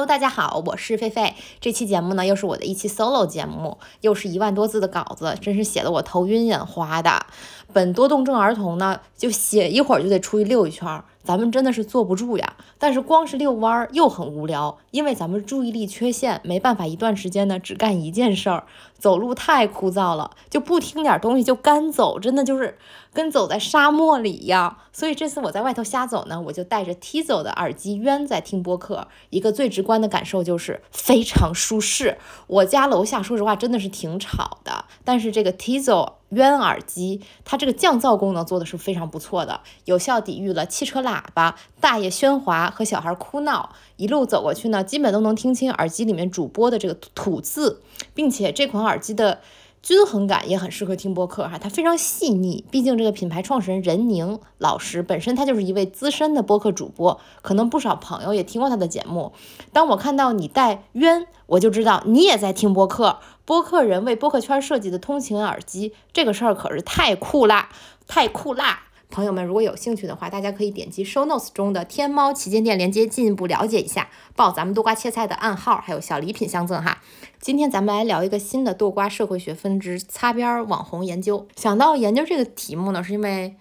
[0.00, 1.34] Hello，大家好，我是菲菲。
[1.60, 7.26] 这期节目呢，又是我的一期 solo 节目，又是一万多字的稿子，真是写得我头晕眼花的。
[7.70, 12.56] 本多动症儿童呢，就写一会儿就得出去溜一圈儿，咱们真的是坐不住呀。
[12.78, 18.64] 但是光是遛弯儿又很无聊，因为咱们注意力缺陷，没办法一段时间呢只干一件事儿。
[18.98, 22.76] 走路太枯燥了，就不听点东西就干走，真的就是
[23.14, 24.76] 跟走在沙漠里一样。
[24.92, 29.08] 所以这次我在外头瞎走呢，我就带着 Tizo 的耳机渊在听播客。
[29.30, 32.18] 一个最直观的感受就是非常舒适。
[32.46, 43.72] 我家楼下说实话真的是挺吵的，但是这个 Tizo 渊耳机它这个降噪功能做的是非常不错的，有效抵御了汽车喇叭、大爷喧哗和小孩哭闹。
[44.00, 47.82] 一路走过去呢，基本都能听清耳机里面主播的这个吐字，
[48.14, 49.40] 并且这款耳机的
[49.82, 52.64] 均衡感也很适合听播客哈，它非常细腻。
[52.70, 59.32] 毕竟这个品牌创始人任宁老师本身他就是一位资深的播客主播，可能不少朋友也听过他的节目。
[59.70, 63.18] 当我看到你戴渊，我就知道你也在听播客。
[63.44, 67.68] 播客人为播客圈设计的通勤耳机，这个事儿可是太酷啦，
[68.06, 68.84] 太酷啦！
[69.10, 77.02] 朋友们，如果有兴趣的话，大家可以点击 show notes 中的天猫旗舰店链接，进一步了解一下，报咱们多瓜切菜的暗号，还有小礼品相赠哈。
[77.40, 81.48] 今天咱们来聊一个新的豆瓜社会学分支——擦边网红研究。
[81.56, 83.56] 想到研究这个题目呢，是因为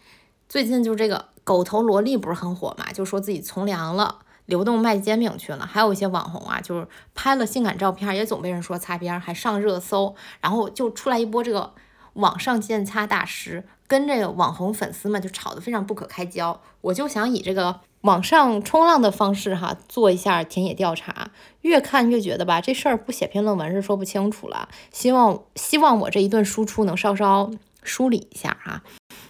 [0.48, 5.66] 最近就是这个狗头萝莉不是很火嘛，就说自己从良了，流动卖煎饼去了。
[5.66, 11.74] 还有一些网红啊，就是拍了性感照片，也总被人说擦边，还上热搜，然后就出来一波这个
[12.20, 13.64] 网上见擦大师。
[13.88, 21.32] 跟这个网红粉丝们就吵得非常不可开交，我就想以这个网上冲浪的方式哈，做一下田野调查。
[21.62, 24.70] 越看越觉得吧，这事儿不写篇论文是说不清楚了。
[24.92, 27.50] 希望希望我这一顿输出能稍稍
[27.82, 28.84] 梳理一下哈。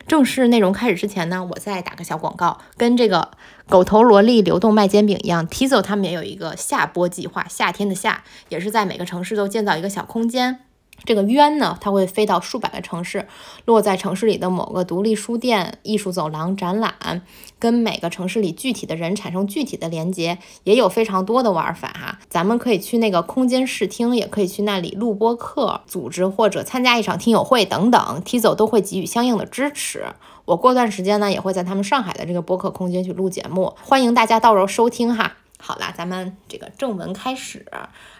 [0.06, 3.32] 正式内容开始之前呢，我再打个小广告，跟这个
[3.70, 10.66] 狗头萝莉流动卖煎饼一样，Tizo 他们也有一个夏播计划，夏天的夏，也是在每个城市都建造一个小空间。
[11.06, 13.28] 这个渊呢，它会飞到数百个城市，
[13.66, 17.24] 落在城市里的某个独立书店、艺术走廊展览，
[17.58, 22.20] 跟每个城市里具体的人产生具体的连接，也有非常多的玩法哈。
[22.30, 30.06] 咱们可以去那个空间试听，也可以去那里录播课、组织或者参加一场听友会等等，T 走都会给予相应的支持。
[30.46, 35.38] 我过段时间呢，也会在他们上海的这个播客空间去录节目，欢迎大家到时候收听哈。
[35.60, 37.66] 好啦，咱们这个正文开始，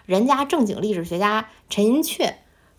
[0.06, 2.34] 人家正经历史学家陈寅恪。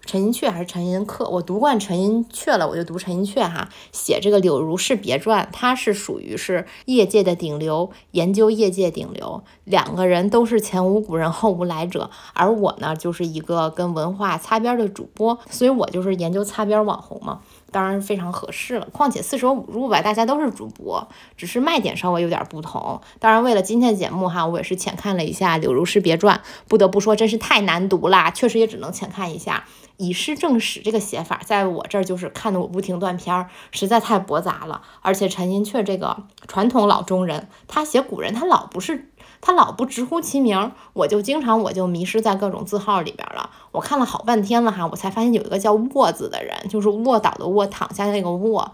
[0.05, 1.29] 陈寅恪还是陈寅恪？
[1.29, 3.69] 我读惯陈寅恪了，我就读陈寅恪哈。
[3.91, 9.43] 写这个《柳如是别传》，他是属于是业界的顶流，研究业界顶流。
[9.63, 17.39] 两个人都是前无古人后无来者，而我呢，就是一个跟文化擦边的主播，所以我就是研究擦边网红嘛，
[17.71, 18.87] 当然非常合适了。
[18.91, 21.07] 况且四舍五入吧，大家都是主播，
[21.37, 22.99] 只是卖点稍微有点不同。
[23.19, 26.37] 当然，为了今天的节目哈，我也是浅看了一下《柳如是别传》，
[26.67, 29.63] 不得不说，真是太难读啦，确实也只能浅看一下。
[30.01, 34.81] 以诗正史这个写法，在我这儿就是看得我不停断片儿，实在太驳杂了。
[35.01, 43.51] 而且陈寅恪这个传统老中人，他写古人，他老不是他老不直呼其名，我就经常我就迷失在各种字号里边了。
[43.71, 48.73] 我看了好半天了哈，我才发现有一个叫卧子的人，就是卧倒的卧，躺下那个卧，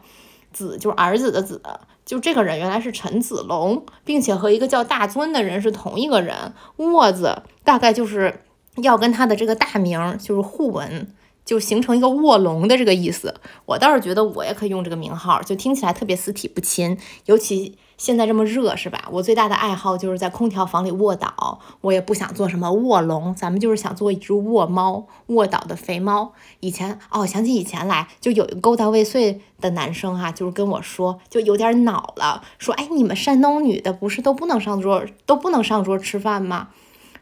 [0.53, 1.61] 子就是儿子的子，
[2.05, 6.53] 就这个人原来是陈子龙，并且和一个叫大尊的人是同一个人。
[6.77, 8.45] 卧子大概就是
[8.77, 11.13] 要跟他的这个大名就是互文。
[11.47, 13.33] 就形成一个卧龙的这个意思，
[13.65, 16.97] 我倒是觉得我也可以用这个名号，就听起来特别死体不亲。
[17.25, 19.07] 尤其现在这么热，是吧？
[19.13, 26.33] 我最大的爱好就是在空调房里卧倒，我也不想做什么卧龙，咱们就是想做一只卧猫，卧倒的肥猫。
[26.59, 36.67] 以前哦，想起以前来，就有一个勾搭未遂的男生哈，就是跟我说，就有点恼了，说，哎，你们山东女的不是都不能上桌，都不能上桌吃饭吗？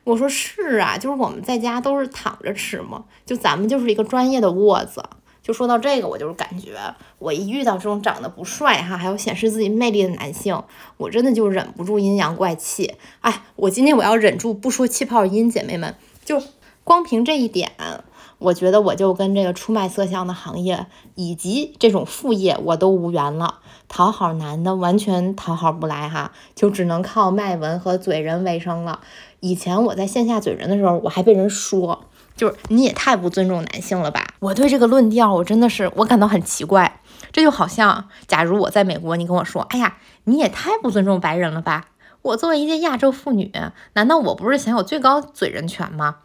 [0.05, 5.03] 我说是啊，就是我们在家都是躺着吃嘛，就咱们就是一个专业的窝子。
[5.41, 6.75] 就说到这个，我就是感觉，
[7.19, 10.63] 我一遇到这种长得不帅哈，还有显示自己魅力的男性，
[10.97, 12.95] 我真的就忍不住阴阳怪气。
[13.21, 16.41] 哎，我今天我要忍住不说气泡音，姐妹们，就
[16.83, 17.71] 光凭这一点，
[18.39, 23.59] 我觉得我就跟这个出卖色相的行业以及这种副业我都无缘了。
[23.87, 29.01] 讨好男的完全讨好不来哈，就只能靠卖文和嘴人为生了。
[29.45, 32.05] 以前我在线下嘴人的时候，我还被人说，
[32.35, 34.25] 就是你也太不尊重男性了吧？
[34.39, 36.99] 我对这个论调，我真的是我感到很奇怪。
[37.31, 41.85] 这就好像，假如我在美国，你跟我说，哎呀，你也太不尊重白人了吧？
[42.23, 43.51] 我作为一个亚洲妇女，
[43.93, 46.15] 难道我不是享有最高嘴人权吗？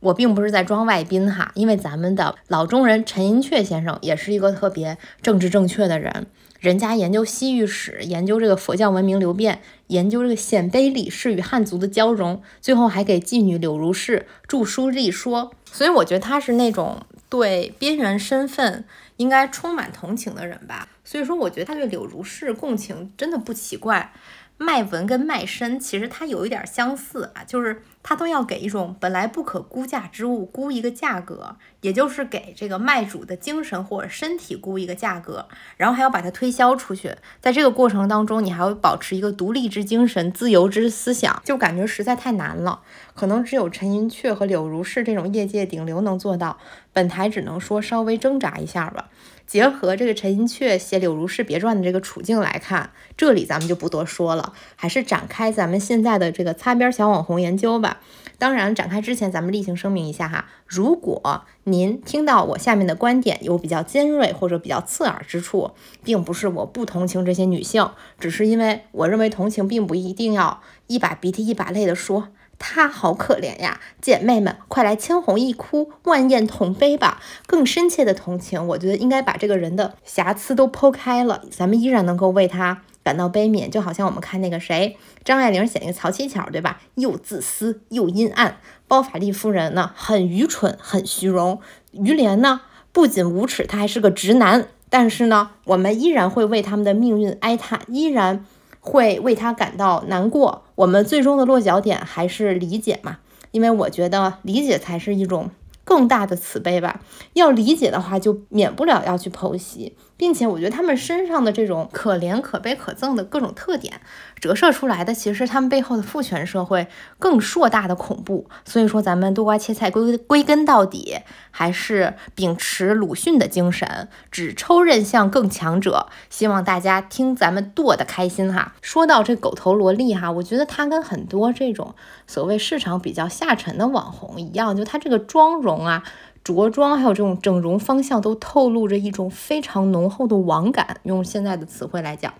[0.00, 6.26] 我并不是在装外宾哈，因为咱们的老中人陈寅恪先生也是一个特别政治正确的人。
[6.64, 15.52] 人家研究西域史，研究这个佛教文明流变，研究这个鲜卑李氏与汉族的交融，最后还给妓女柳如是著书立说。
[15.70, 18.86] 所以我觉得他是那种对边缘身份
[19.18, 20.88] 应该充满同情的人吧。
[21.04, 24.14] 所以说，我觉得他对柳如是共情真的不奇怪。
[24.56, 35.48] 卖文跟卖身其实它有一点相似啊，就是它都要给一种本来不可估价之物估一个价格，也就是给这个卖主的精神或者身体估一个价格，
[35.78, 37.16] 然后还要把它推销出去。
[37.40, 42.82] 在这个过程当中，你还要保持一个独立之精神、自由之思想，就感觉实在太难了。
[43.14, 46.58] 可能只有陈寅恪和柳如是这种业界顶流能做到。
[46.92, 49.08] 本台只能说稍微挣扎一下吧。
[49.46, 58.00] 结合这个陈寅恪写《柳如是别传》的这个处境来看，这里咱们就不多说了，还是展开咱们现在的这个擦边小网红研究吧。
[58.36, 65.70] 当然，展开之前，咱们例行声明一下哈，如果您听到我下面的观点有比较尖锐或者比较刺耳之处，
[66.02, 67.88] 并不是我不同情这些女性，
[68.18, 72.28] 只是因为我认为同情并不一定要一把鼻涕一把泪的说。
[72.58, 77.20] 他好可怜呀，姐妹们，快来千红一哭，万艳同悲吧！
[77.46, 83.68] 更深切的同情，我觉得应该把这个人的瑕疵都剖开了，咱们依然能够为他感到悲悯。
[83.68, 86.80] 就好像我们看那个谁，张爱玲写那个曹七巧，对吧？
[86.94, 88.56] 又自私又阴暗。
[88.86, 91.60] 包法利夫人呢，很愚蠢，很虚荣。
[91.92, 92.60] 于连呢，
[92.92, 94.68] 不仅无耻，他还是个直男。
[94.88, 98.46] 但是呢，我们依然会为他们的命运哀叹，依然。
[98.84, 100.62] 会为他感到难过。
[100.74, 103.18] 我们最终的落脚点还是理解嘛？
[103.50, 105.50] 因为我觉得理解才是一种
[105.84, 107.00] 更大的慈悲吧。
[107.32, 109.96] 要理解的话，就免不了要去剖析。
[110.16, 114.00] 并且我觉得他们身上的这种可怜、可悲、可憎的各种特点，
[114.38, 116.86] 折射出来的其实他们背后的父权社会
[117.18, 118.48] 更硕大的恐怖。
[118.64, 121.18] 所以说，咱们多瓜切菜归归根到底，
[121.50, 126.06] 还是秉持鲁迅的精神，只抽刃向更强者。
[126.30, 128.74] 希望大家听咱们剁的开心哈。
[128.80, 131.94] 说到这狗头萝莉哈，我觉得他跟很多这种
[132.26, 136.04] 所谓市场比较下沉的网红一样，就他这个妆容啊。
[136.44, 140.98] 着装还有这种整容方向都透露着一种非常浓厚的网感。
[141.04, 142.34] 用现在的词汇来讲，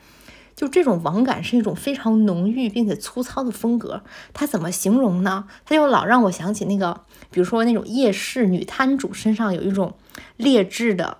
[0.54, 4.02] 就这种网感是一种非常浓郁并且粗糙的风格。
[4.34, 5.46] 它怎么形容呢？
[5.64, 9.94] 它就老让我想起那个，比如说那种夜市女摊主身上有一种
[10.36, 11.16] 劣质的、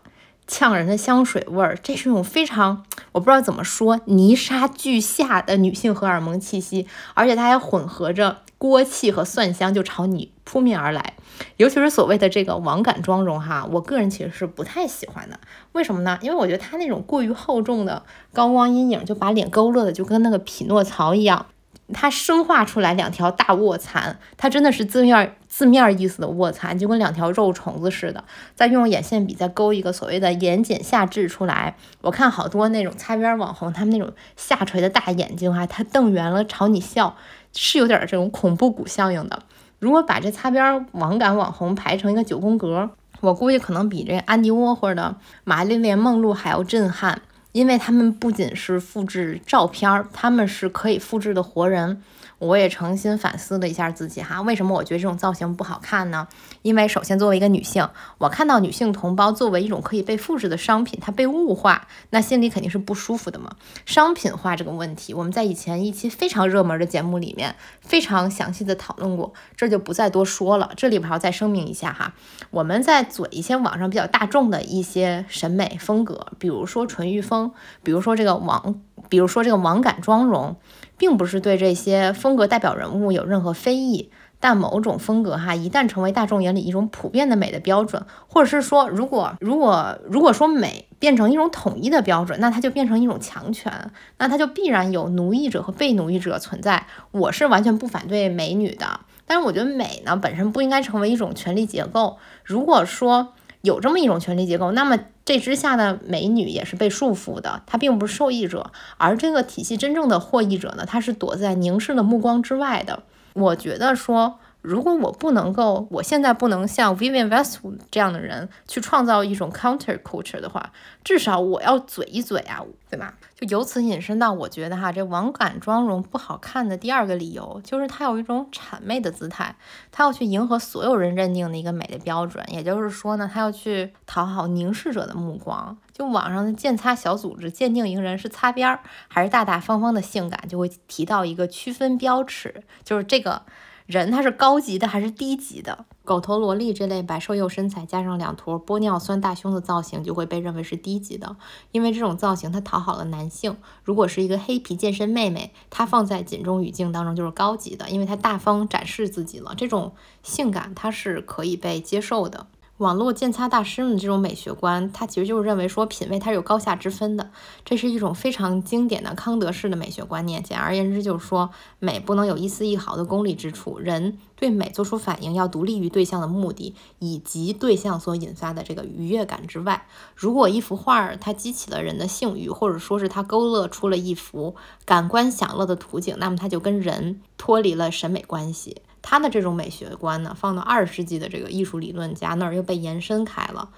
[0.47, 1.79] 呛人的香水味儿。
[1.83, 11.15] 这是一种非常我不知道怎么说泥沙俱下的女性荷尔蒙气息，而且它还混合着锅气和蒜香，就朝你扑面而来。
[11.57, 15.39] 尤其是所谓的这个网感妆容哈，我个人其实是不太喜欢的。
[15.73, 16.19] 为什么呢？
[16.23, 18.03] 因为我觉得它那种过于厚重的
[18.33, 21.47] 高光阴影，就把脸勾勒的就跟那个匹诺曹一样。
[21.93, 28.25] 它生画出来两条大卧蚕，它真的是字面字面意思的卧蚕，就跟两条肉虫子似的。
[28.55, 31.77] 再用眼线笔再勾一个所谓的眼睑下至出来。
[32.01, 37.17] 我看好多那种擦边网红，他们那种下垂的大眼睛哈，他瞪圆了朝你笑，
[37.55, 39.43] 是有点这种恐怖谷效应的。
[39.79, 42.91] 如果把这擦边网感网红排成一个九宫格，
[43.21, 45.15] 我估计可能比这安迪沃或者
[45.45, 47.21] 玛丽莲梦露还要震撼，
[47.53, 52.03] 因为他们不仅是复制照片，他们是可以复制的活人。
[52.45, 56.29] 我也诚心反思了一下自己哈，为什么我觉得这种造型不好看呢？
[56.63, 63.57] 因为首先作为一个女性，我看到女性同胞作为一种可以被复制的商品，它被物化，那心里肯定是不舒服的嘛。
[63.87, 70.71] 商品化这个问题，我们在以前一期非常热门的节目里面非常详细的讨论过，这就不再多说了。
[70.77, 72.13] 这里边要再声明一下哈，
[72.51, 80.57] 我们在嘴一些网上比较大众的一些审美风格，比如说纯欲风，比如说这个网，比如说这个网感妆容。
[80.97, 84.11] 并不是对这些风格代表人物有任何非议，
[84.41, 96.87] 但某种风格哈，一旦成为大众眼里一种普遍的美的标准，或者是说，如果如果如果说美变成一种统一的标准，那它就变成一种强权，那它就必然有奴役者和被奴役者存在。
[97.11, 102.19] 我是完全不反对美女的，但是我觉得美呢本身不应该成为一种权力结构。
[102.45, 113.03] 如果说有这么一种权力结构，那么这之下的美女也是被束缚的，她并不是受益者，而这个体系真正的获益者呢，她是躲在凝视的目光之外的。
[113.35, 114.39] 我觉得说。
[114.65, 120.73] 如果我不能够，我现在不能像 Vivienne Westwood 这样的人去创造一种 counter culture 的话，
[121.05, 123.13] 至少我要嘴一嘴啊，对吧？
[123.37, 129.55] 就由此引申到，我觉得哈，这网感妆容不好看的第二个理由，就是它有一种谄媚的姿态，
[129.93, 135.77] 它要去迎合所有人认定的一个美的标准，也就是说呢，它要去讨好凝视者的目光。
[135.93, 143.43] 就网上的鉴擦小组织鉴定一个人是擦边儿还是大大方方的性感，就会提到一个区分标尺，就是这个。
[143.87, 145.85] 人他是高级的还是低级的？
[146.05, 151.37] 狗头萝莉这类白瘦幼身材加上两坨玻尿酸大胸的造型，就会被认为是低级的，
[151.71, 153.57] 因为这种造型它讨好了男性。
[153.83, 162.47] 如果是一个黑皮健身妹妹，她放在紧中语境当中就是高级的，因为她大方展示自己了，这种性感它是可以被接受的。
[162.79, 167.31] 网络鉴擦大师们这种美学观，它其实就是认为说品味它是有高下之分的，
[167.65, 170.43] 这是一种非常经典的康德式的美学观念。
[170.43, 179.87] 简而言之，就是说美不能有一丝一毫的功利之处，人对美做出反应要独立于对象的目的以及对象所引发的这个愉悦感之外。
[180.17, 188.83] 如果一幅画儿它激起了人的性欲，或者说是它勾勒出了一幅感官享乐的图景，那么它就跟人脱离了审美关系。
[189.07, 193.69] 他的这种美学观呢，放到二十世纪的这个艺术理论家那儿又被延伸开了。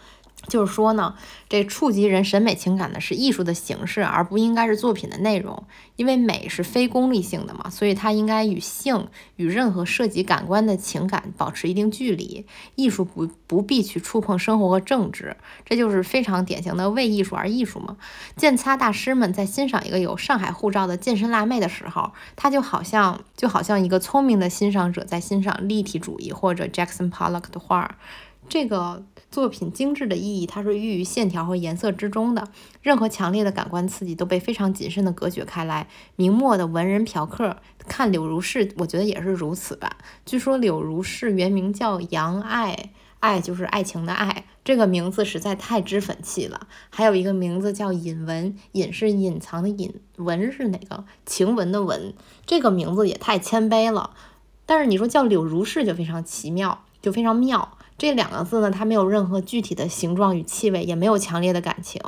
[0.49, 1.15] 就是说呢，
[1.49, 5.65] 这触及人审美情感的是艺术的形式，而不应该是作品的内容。
[5.97, 12.47] 因为美是非功利性的嘛，所以它应该与性与任何涉及感官的情感保持一定距离。
[12.77, 17.97] 艺术不不必去触碰生活和政治，这就是非常典型的为艺术而艺术嘛。
[18.37, 27.97] 健擦大师们在欣赏一个有上海护照的健身辣妹的时候，他就好像就好像一个聪明的欣赏者在欣赏立体主义或者 Jackson Pollock 的画儿。
[28.49, 32.49] 这个作品精致的意义，它是寓于线条和颜色之中的。
[32.81, 35.89] 任何强烈的感官刺激都被非常谨慎地隔绝开来。
[36.17, 37.57] 明末的文人嫖客
[37.87, 39.99] 看柳如是，我觉得也是如此吧。
[40.25, 42.91] 据说柳如是原名叫杨爱，
[43.21, 46.67] 爱就是爱情的爱，这个名字实在太脂粉气了。
[46.89, 51.05] 还有一个名字叫尹文，尹是隐藏的隐，文是哪个？
[51.27, 52.15] 晴雯的文，
[52.47, 54.15] 这个名字也太谦卑了。
[54.65, 57.76] 但是你说叫柳如是就非常奇妙，就非常妙。
[57.99, 62.01] 这两个字呢，它没有任何具体的形状与气味，也没有强烈的感情，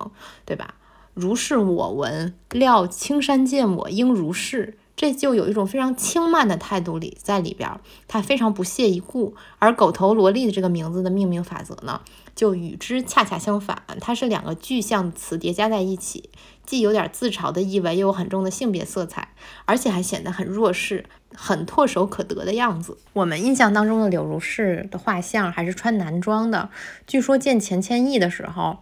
[0.45, 0.75] 对吧？
[1.15, 7.69] 如是我闻，料青山见我应如是，这就有一种非常轻慢的态度里在里边，
[8.07, 9.35] 它非常不屑一顾。
[9.59, 12.03] 而狗头萝莉的这个名字的命名法则呢，
[12.37, 16.31] 就与之恰恰相反，它是两个具象词叠加在一起，
[16.69, 19.29] 既有点自嘲的意味，又有很重的性别色彩，
[19.65, 21.07] 而且还显得很弱势。
[21.35, 22.97] 很唾手可得的样子。
[23.13, 26.71] 我们印象当中的柳如是的画像还是穿男装的。
[27.07, 28.79] 据说见钱谦益的时候，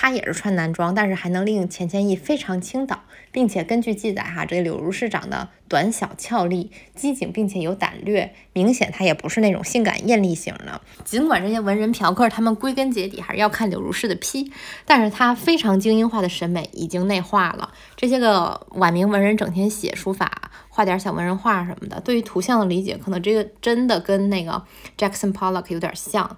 [0.00, 3.00] 她也是穿男装，但是还能令钱谦益非常倾倒，
[3.32, 10.80] 并且根据记载哈，这柳如是长得短小俏丽、机警，并且有胆略，明显她也不是那种性感艳丽型的。
[11.04, 14.52] 尽管这些文人嫖客他们归根结底还是要看柳如是的批，
[14.84, 17.72] 但是她非常精英化的审美已经内化了。
[17.96, 20.52] 这些个晚明文人整天写书法。
[20.68, 24.62] 画点小文人画什么的，对于图像的理解，可能这个真的跟那个
[24.96, 26.36] Jackson Pollock 有点像。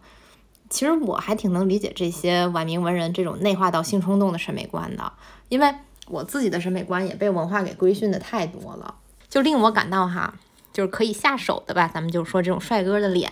[0.71, 5.12] 其实我还挺能理解这些晚明文人这种内化到性冲动的审美观的，
[5.49, 5.75] 因为
[6.07, 8.95] 我自己的审美观也被文化给规训的太多了，
[9.29, 10.35] 就令我感到哈，
[10.73, 13.31] 就是可以下手的吧，咱们就说这种帅哥的脸，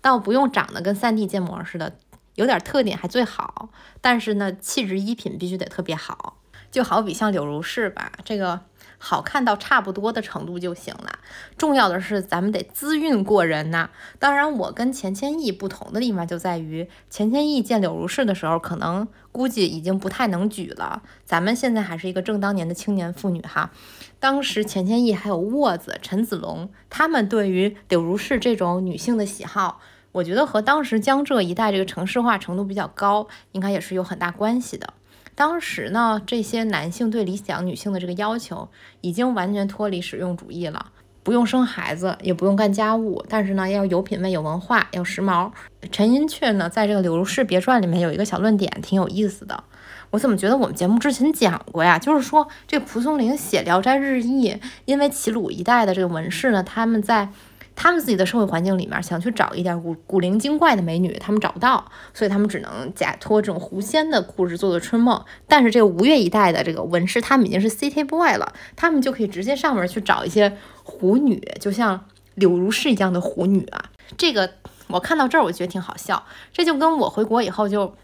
[0.00, 1.96] 倒不用长得跟 3D 建模似的，
[2.34, 3.70] 有点特点还最好。
[4.00, 6.36] 但是呢，气质衣品必须得特别好，
[6.70, 8.60] 就好比像柳如是吧，这个。
[9.04, 11.18] 好看到差不多的程度就行了，
[11.58, 13.90] 重要的是咱们得资韵过人呐。
[14.18, 21.02] 当然，我跟钱谦益不同的地方就在于，钱谦益见柳如是的时候，可能估计已经不太能举了。
[21.26, 23.70] 咱们现在还是一个正当年的青年妇女哈。
[24.18, 29.80] 当时钱谦益还有沃子、陈子龙，他们对于柳如是这种女性的喜好，
[30.12, 34.94] 我觉得和当时江浙一带这个城市化程度比较高，应该也是有很大关系的。
[35.34, 38.68] 当时呢，这些男性对理想女性的这个要求
[39.00, 40.86] 已经完全脱离实用主义了，
[41.22, 45.50] 不用生孩子，也不用干家务，但是呢，要有品位、有文化、要时髦。
[45.90, 49.64] 陈寅恪呢，在这个《柳如是别传》里面有一个小论点，挺有意思的。
[50.10, 51.98] 我怎么觉得我们节目之前讲过呀？
[51.98, 54.50] 就是说，这蒲松龄写《聊斋志异》，
[54.84, 57.28] 因为齐鲁一带的这个文士呢，他们在。
[57.76, 65.22] 他们自己的社会环境里面，想去找一点古古灵精怪的美女，他们找不到，所以他们只能假托这种狐仙的故事做做春梦。
[65.48, 72.04] 但是这个吴越一带的这个文士，他们已经是 city boy 了，他们就可以直接上门去找一些狐女，就像
[72.36, 73.90] 柳如是一样的狐女啊。
[74.16, 74.48] 这个
[74.86, 76.24] 我看到这儿，我觉得挺好笑。
[76.52, 77.94] 这就跟我回国以后就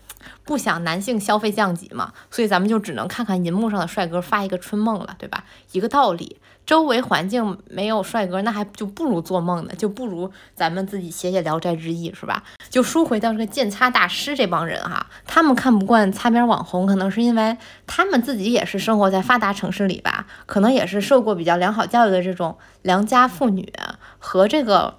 [0.44, 5.44] 不想男性消费降级嘛，所以咱们就只能看看银幕上的帅哥发一个春梦了，对吧？
[5.72, 6.38] 一个道理。
[6.66, 12.44] 周围环境没有帅哥，那还就不如做梦呢，就不如咱们自己写写《聊斋志异》，是吧？
[12.68, 23.72] 就说回到这个鉴擦大师这帮人哈，他们看不惯擦边网红，可能是因为他们自己也是生活在发达城市里吧，可能也是受过比较良好教育的这种良家妇女
[24.18, 24.94] 和这个。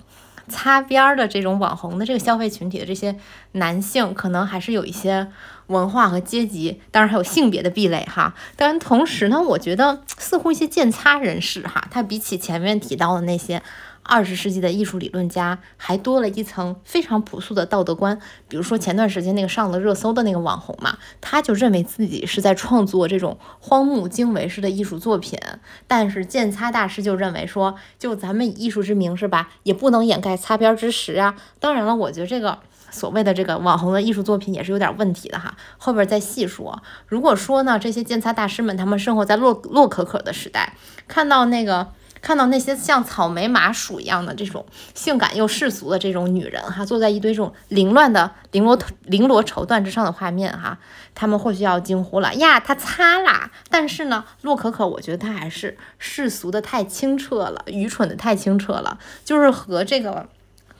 [0.51, 3.15] 擦边儿的这种网红的这个消费群体的这些
[3.53, 5.27] 男性，可能还是有一些
[5.67, 8.35] 文化和阶级，当然还有性别的壁垒哈。
[8.55, 13.63] 但，同时呢，我觉得似乎一些见擦人士哈，他比起前面提到的那些
[14.03, 18.19] 二十世纪的艺术理论家还多了一层非常朴素的道德观。
[18.47, 25.39] 比如说前段时间那个上了热搜的那个网红嘛，他就认为自己是在创作这种荒木经惟式的艺术作品。
[25.87, 31.35] 但是剑擦大师就认为说，就咱们以艺术之名是吧，也不能掩盖擦边之实啊。
[31.59, 32.59] 当然了，我觉得这个。
[32.93, 36.83] 所谓的这个网红的艺术作品也是有点问题的哈，后边再细说。
[37.07, 40.73] 如果说呢，这些鉴擦大师们他们生活在洛洛可可的时代，
[41.07, 41.87] 看到那个
[42.21, 50.77] 看到那些像草莓麻薯一样的这种性感又世俗的这种女人哈，坐在一堆这种凌乱的绫罗绫罗绸缎之上的画面哈，
[51.15, 53.51] 他们或许要惊呼了呀，他擦啦！
[53.69, 60.29] 但是呢，洛可可我觉得她还是世俗的太清澈了，愚蠢的太清澈了，就是和这个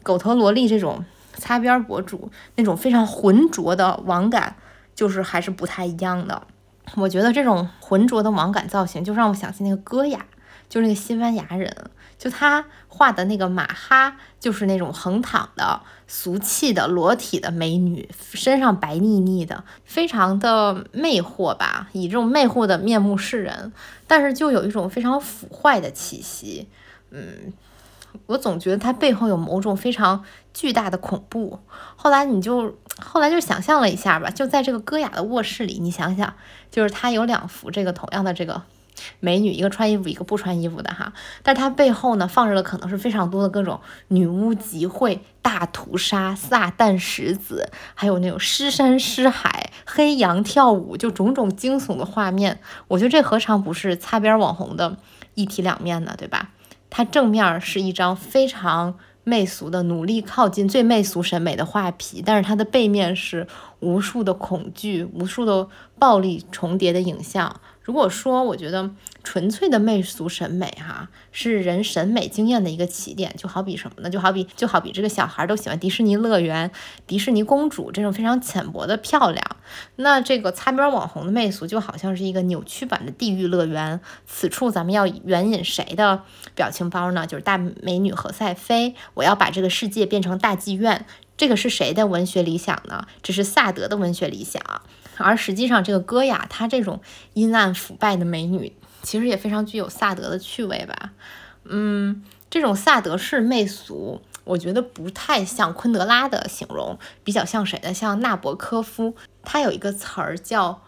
[0.04, 1.04] 狗头萝莉这种。
[1.38, 4.58] 擦边博主那种非常浑浊的网感，
[4.94, 6.40] 就是还是不太一样的。
[6.96, 10.24] 我觉得这种浑浊的网感造型，就让我想起那个戈雅，
[10.72, 11.76] 就那个西班牙人，
[12.18, 23.74] 就他画的那个马哈，就是那种横躺的、俗气的、裸体的美女，身上白腻腻的，非常的魅惑吧，以这种魅惑的面目示人，
[24.08, 26.70] 但是就有一种非常腐坏的气息，
[27.10, 27.52] 嗯。
[28.26, 31.58] 我总觉得它背后有某种非常巨大的恐怖。
[31.96, 36.34] 后来你就后来就想象了一下吧，就在这个戈雅的卧室里，你想想，
[36.70, 38.62] 就是他有两幅这个同样的这个
[39.20, 41.14] 美女，一个穿衣服，一个不穿衣服的哈。
[41.44, 43.80] 但是它背后呢，放着的可能是非常多的各种
[44.10, 52.60] 女巫集会、大屠杀、撒旦石子，还有那种尸山尸海、黑羊跳舞，就种种惊悚的画面。
[52.88, 54.98] 我觉得这何尝不是擦边网红的
[55.34, 56.16] 一体两面呢？
[56.18, 56.50] 对吧？
[56.90, 63.48] 它正面是一张非常媚俗的，努力靠近最媚俗审美的画皮，但是它的背面是
[63.80, 67.62] 无数的恐惧、无数的暴力重叠的影像。
[67.84, 68.92] 如果说我觉得
[69.24, 74.10] 纯粹的媚俗审美哈是人审美经验的一个起点，就好比什么呢？
[74.10, 76.70] 就好比就好比这个小孩都喜欢迪士尼乐园、
[77.08, 79.44] 迪士尼公主这种非常浅薄的漂亮，
[79.96, 84.00] 那这个擦边网红的媚俗就好像是一个扭曲版的地狱乐园。
[84.28, 87.26] 此处咱们要援引谁的表情包呢？
[87.26, 91.06] 就是大美女何赛菲，我要把这个世界变成大妓院。
[91.36, 93.08] 这个是谁的文学理想呢？
[93.24, 94.62] 这是萨德的文学理想。
[95.22, 97.00] 而实际上，这个戈雅她这种
[97.34, 101.12] 阴暗腐败的美女，其实也非常具有萨德的趣味吧。
[101.66, 107.94] 嗯，这种萨德式媚俗，我觉得不太像昆德拉的形容，比较像谁呢？
[107.94, 110.82] 像纳博科夫，他有一个词儿叫，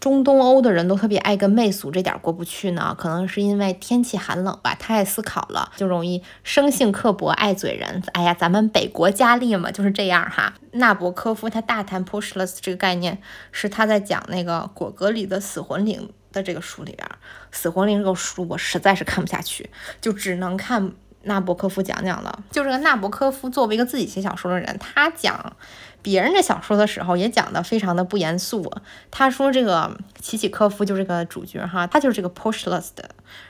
[0.03, 8.03] 中东欧的人都特别爱跟媚俗这点过不去呢，可能是因为天气寒冷吧，太爱思考了，就容易生性刻薄、爱嘴人。
[8.13, 10.55] 哎呀，咱们北国佳丽嘛就是这样哈。
[10.73, 17.07] 纳博科夫他大谈 pushless 这个概念，是他在讲那个果戈里的《死魂灵》的这个书里边，
[17.53, 20.91] 《死魂灵》这个书我实在是看不下去，就只能看
[21.23, 22.43] 纳博科夫讲讲了。
[22.51, 25.55] 就这个纳博科夫作为一个自己写小说的人，他讲。
[26.03, 28.71] 别人的小说的时候也讲的非常的不严肃。
[29.11, 33.09] 他说这个齐齐科夫就这个主角哈，他就是这个 Pushless 的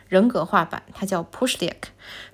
[0.09, 1.75] 人格化版，他叫 Pushlik。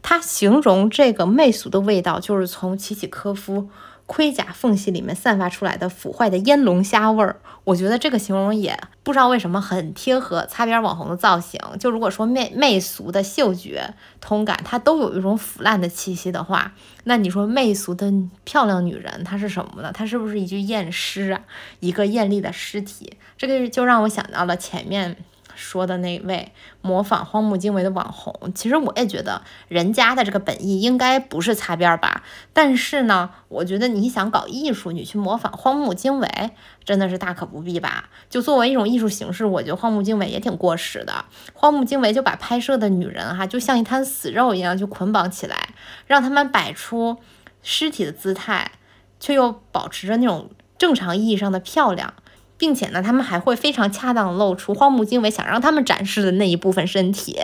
[0.03, 3.71] 他形容这个媚俗的味道，就是从齐齐科夫。
[4.09, 11.61] 盔甲缝隙里面散发出来的腐坏的烟龙虾味儿，我觉得这个形容也不知道为什么很贴合擦边网红的造型。
[11.79, 16.73] 就如果说媚媚俗的嗅觉通感，它都有一种腐烂的气息的话，
[17.05, 18.11] 那你说媚俗的
[18.45, 19.93] 漂亮女人她是什么呢？
[19.93, 21.43] 她是不是一具艳尸啊？
[21.81, 23.13] 一个艳丽的尸体？
[23.37, 25.17] 这个就让我想到了前面。
[25.59, 32.23] 说的那位模仿荒木经惟的网红，其实我也觉得人家的这个本意应该不是擦边吧。
[32.53, 36.51] 但是呢，我觉得你想搞艺术，你去模仿荒木经惟，
[36.85, 38.09] 真的是大可不必吧。
[38.31, 41.25] 就作为一种艺术形式，我觉得荒木经惟也挺过时的。
[41.53, 45.71] 荒木经惟就把拍摄的女人哈，就像一滩死肉一样，就捆绑起来，
[46.07, 47.19] 让他们摆出
[47.63, 48.71] 尸体的姿态，
[49.19, 52.15] 却又保持着那种正常意义上的漂亮。
[52.59, 57.39] 并且呢，他们还会非常恰当的露出荒木经惟想让他们展示的那一部分身体，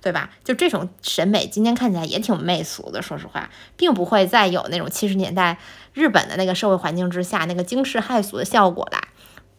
[0.00, 0.30] 对吧？
[0.44, 3.02] 就这种审美，今天看起来也挺媚俗的。
[3.02, 5.58] 说实话，并不会再有那种七十年代
[5.92, 9.08] 日本的那个社会环境之下那个惊世骇俗的效果啦。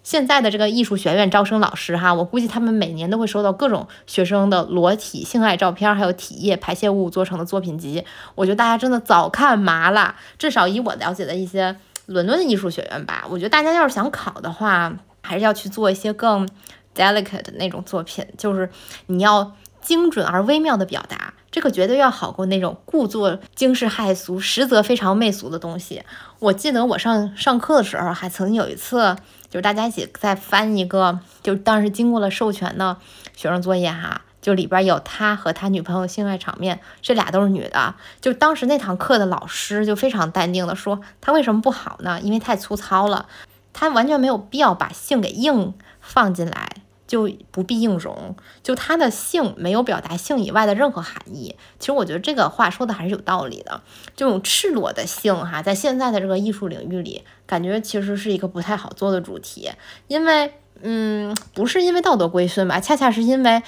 [0.04, 8.04] 现在的这个艺术学院招生老师哈，我估计他们每年都会收到各种学生的裸体性爱照片，还有体液排泄物做成的作品集。
[8.34, 11.76] 我觉得大家真的早看麻了，至少以我了解的一些。
[12.12, 16.48] 伦敦的艺术学院吧，我觉得大家要是想考的话，还是要去做一些更
[16.96, 18.70] delicate 的那种作品，就是
[19.08, 26.04] 你要精准而微妙的表达，这个绝对要好过那种故作惊世骇俗，实则非常媚俗的东西。
[26.40, 29.16] 我记得我上上课的时候，还曾经有一次，
[29.50, 32.98] 就是大家一起在翻一个，就当时经过了授权的
[33.36, 37.96] 学生作业哈，就里边有他和他女朋友性爱场面，这俩都是女的。
[38.20, 42.20] 就当时那堂课的老师就非常淡定的说，他为什么不好呢？
[42.22, 43.28] 因为太粗糙了，
[43.72, 46.70] 他完全没有必要把性给硬放进来。
[47.08, 51.58] 就不必硬融，就他的性没有表达性以外的任何含义。
[51.78, 53.82] 其实我觉得这个话说的还是有道理的。
[54.16, 59.70] 这种赤裸的性哈，在现在的这个艺术领域里，感觉其实是一个不太好做的主题，
[60.08, 63.62] 因为嗯，不是因为道德规训吧，恰恰是因为。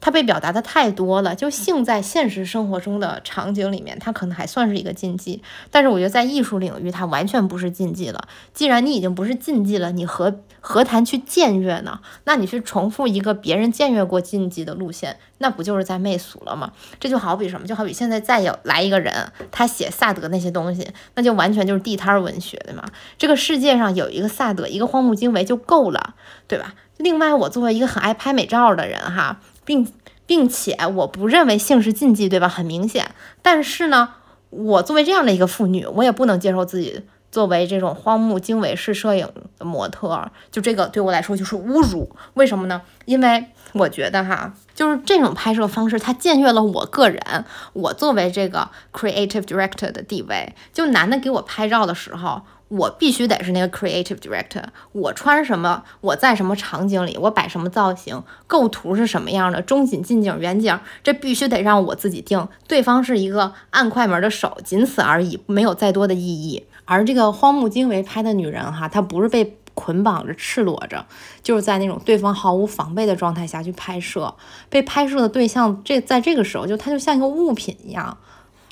[0.00, 8.28] 它被表达的太多了，就性在现实生活中的场景里面，它可能还算是一个禁忌，但是我觉得在艺术领域，它完全不是禁忌了。
[8.54, 12.00] 既然你已经不是禁忌了，你何何谈去僭越呢？
[12.24, 16.72] 那你去重复一个别人僭越过禁忌的路线，那不就是在媚俗了吗？
[17.00, 17.66] 这就好比什么？
[17.66, 22.84] 就好比现在再有来一个人，他写萨德那些东西，那就完全就是地摊文学对吗。
[23.18, 26.14] 这个世界上有一个萨德，一个荒木经惟就够了，
[26.46, 26.74] 对吧？
[26.98, 29.40] 另外，我作为一个很爱拍美照的人，哈。
[29.68, 29.86] 并
[30.24, 32.48] 并且我不认为性是禁忌，对吧？
[32.48, 33.10] 很明显。
[33.42, 34.14] 但是呢，
[34.48, 39.28] 我作为这样的一个妇女，我也不能接受自己作为这种荒木经纬式摄影
[39.58, 42.10] 的模特，就这个对我来说就是侮辱。
[42.32, 42.80] 为什么呢？
[43.04, 50.54] 因为我觉得哈，就是这种拍摄方式，它僭越了我个人，我作为这个 creative director 的地位。
[50.72, 52.40] 就男的给我拍照的时候。
[52.68, 62.46] 我必须得是那个 creative director，我穿什么，我在什么场景里，我摆什么造型，构图是什么样的，中景、近景、远景，这必须得让我自己定。
[62.66, 66.64] 对方是一个按快门的手，仅此而已，没有再多的意义。
[66.84, 71.06] 而这个荒木经惟拍的女人哈，她不是被捆绑着、赤裸着，
[71.42, 74.34] 就是在那种对方毫无防备的状态下去拍摄，
[74.68, 78.18] 被拍摄的对象这在这个时候就她就像一个物品一样。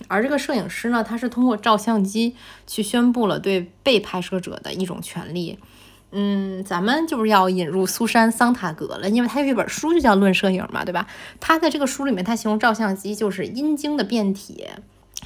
[0.09, 2.35] 而这个摄影师呢，他是通过照相机
[2.67, 5.59] 去宣布了对被拍摄者的一种权利。
[6.13, 11.07] 嗯，咱们就是要引入苏珊·桑塔格了，因为他有一本书就叫《论摄影》嘛，对吧？
[11.41, 14.65] 他在这个书里面，他形容照相机就是阴茎的变体。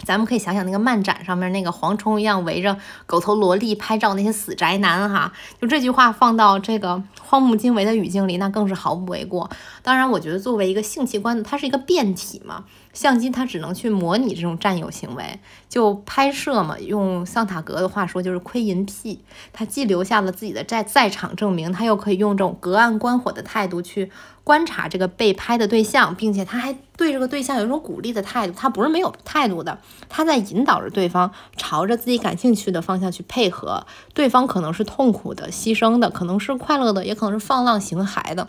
[0.04, 9.50] 咱们可以想想那个漫展上面那个蝗虫一样围着狗头萝莉拍照那些死宅男哈，就这句话放到这个荒木经惟的语境里，那更是毫不为过。
[9.82, 12.64] 当然，我觉得作为一个性器官，它是一个变体嘛。
[12.92, 16.79] 相机它只能去模拟这种占有行为，就拍摄嘛。
[16.79, 19.22] 用桑塔格的话说，就是窥淫癖。
[19.53, 24.11] 他既留下了自己的在在场证明，他又可以用这种隔岸观火的态度去
[24.50, 28.52] 观察这个被拍的对象，并且他还对这个对象有一种鼓励的态度。
[28.56, 33.86] 他不是没有态度的，他在引导着对方朝着自己感兴趣的方向去配合。
[34.12, 38.48] 对方可能是痛苦的、牺牲的，可能是快乐的，也可能是放浪形骸的。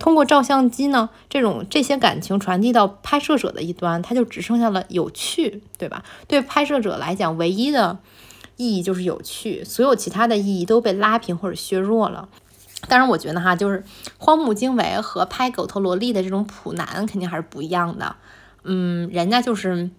[0.00, 6.02] 通过照相机呢，这种这些感情传递到拍摄者的一端，他就只剩下了有趣，对吧？
[6.26, 7.96] 对拍摄者来讲，唯一的
[8.56, 12.28] 意义就是有趣，所有其他的意义都被拉平或者削弱了。
[12.88, 13.84] 当然，我觉得哈，就是
[14.18, 18.16] 荒木经惟和拍狗头萝莉的这种普男肯定还是不一样的。
[18.64, 19.90] 嗯，人家就是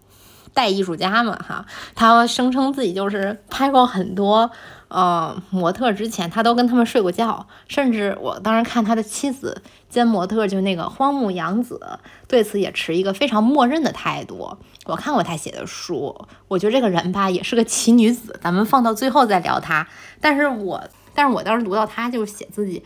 [0.54, 4.52] 带艺术家嘛，哈，他声称自己就是拍过很多。
[4.89, 11.78] 呃，模特之前他都跟他们睡过觉，甚至我当时看他的妻子兼模特，就那个荒木阳子，
[12.26, 14.58] 对此也持一个非常默认的态度。
[14.86, 16.15] 我看过他写的书，
[16.47, 19.86] 我觉得这个人吧也是个奇女子，咱们放到最后再聊他。
[20.21, 20.82] 但是我，
[21.17, 22.84] 但是我当时读到他就是写自己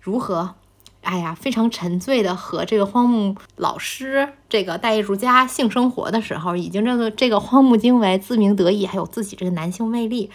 [0.00, 0.56] 如何，
[1.02, 10.30] 哎呀，非常沉醉的和这个荒木老师这个大艺术家性生活的时候，已经这个这个荒木经惟自鸣得意，还有自己这个男性魅力。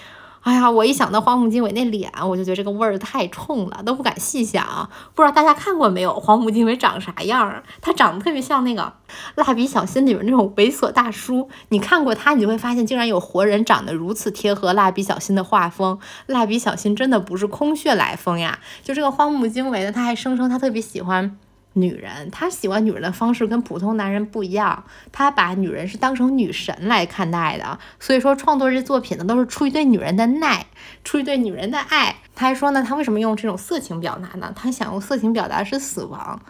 [0.45, 4.87] 哎呀，我一想到荒木经纬那脸，我就觉得这个味儿太冲了，都不敢细想。
[5.15, 7.63] 不知道大家看过没有，荒木经纬长啥样？
[7.81, 8.83] 他长得特别像那个
[9.33, 11.49] 《蜡笔小新》里面那种猥琐大叔。
[11.69, 15.97] 你看过他，你就会发现，竟然有活人长得如此贴合蜡笔小新的画风。
[16.27, 18.59] 蜡笔小新真的不是空穴来风呀！
[18.83, 21.35] 就这个荒木经纬呢，他还声称他特别喜欢。
[21.77, 27.77] 女人，他喜欢女人的方式跟普通男人不一样，他把女人是当成女神来看待的。
[27.99, 30.65] 所以说，创作这作品呢，都是出于对女人的耐，
[31.03, 32.15] 出于对女人的爱。
[32.33, 34.53] 他还说呢，他为什么用这种色情表达呢？
[34.55, 36.41] 他想用色情表达是死亡。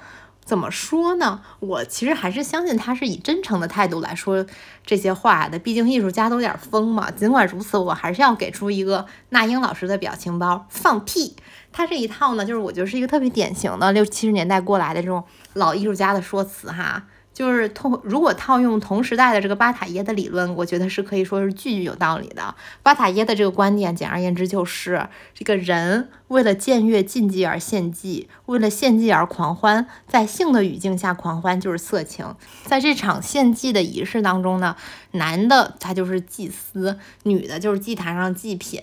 [0.45, 1.41] 怎么说呢？
[1.59, 4.45] 我其实还是相信他是以真诚的态度来说
[4.85, 5.57] 这些话的。
[5.57, 7.09] 毕竟艺术家都有点疯嘛。
[7.09, 11.35] 尽管如此，我还是要给出一个那英老师的表情包，放屁。
[11.71, 17.03] 他这一套呢，就是我觉得是一个特别典型的六七十年代过来的这种老艺术家的说辞哈。
[17.35, 22.55] 就是通如果套用同时代的这个巴塔耶的理论，我觉得是可以说是句句有道理的。
[22.81, 32.33] 巴塔耶的这个观点，简而言之就是这个人为了僭越禁忌而献祭，为了献祭而狂欢，在性的语境下狂欢就是色情。
[32.63, 34.77] 在这场献祭的仪式当中呢，
[35.11, 38.81] 男的他就是祭司，女的就是祭坛上祭品。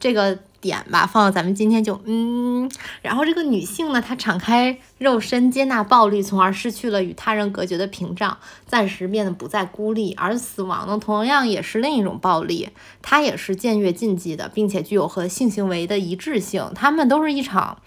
[0.00, 0.40] 这个。
[0.62, 2.70] 点吧，放到咱们今天就嗯，
[3.02, 10.14] 然后这个女性呢，她敞开肉身接纳暴力，从而失去了与他人隔绝的屏障，暂时变得不再孤立。
[10.14, 12.68] 而死亡呢，同样也是另一种暴力，
[13.02, 16.70] 它也是僭越禁忌的，并且具有和性行为的一致性。
[16.76, 17.78] 他们都是一场，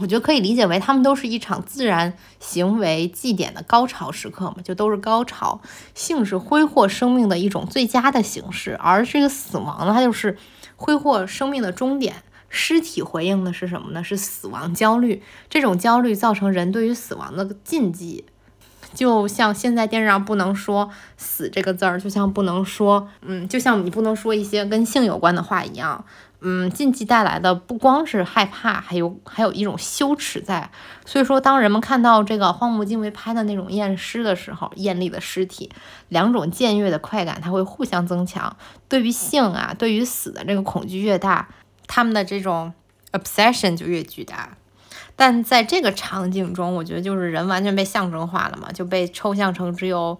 [0.00, 5.60] 我觉得可以理解为他们都是一场自然行为祭典的高潮时刻嘛，就都是高潮。
[5.96, 10.38] 性是挥霍生命的一种最佳的形式，而这个死亡呢，它就是。
[10.80, 14.02] 挥霍生命的终点，尸体回应的是什么呢？
[14.02, 15.22] 是死亡焦虑。
[15.50, 18.24] 这种焦虑造成人对于死亡的禁忌，
[18.94, 26.02] 就像现在电视上不能说“死”这个字儿，就像不能说，嗯，就像你不能说一些跟性有关的话一样。
[26.42, 30.70] 嗯，禁忌带来的不光是害怕，还有还有一种羞耻在。
[31.04, 35.70] 所以说，当人们看到这个荒木经惟拍的那种验尸的时候，艳丽的尸体，
[36.08, 38.56] 两种僭越的快感，它会互相增强。
[38.88, 41.48] 对于性啊，对于死的这个恐惧越大，
[41.86, 42.72] 他们的这种
[43.12, 44.56] obsession 就越巨大。
[45.16, 50.18] 但在这个场景中，我觉得就是人完全被象征化了嘛，就被抽象成只有。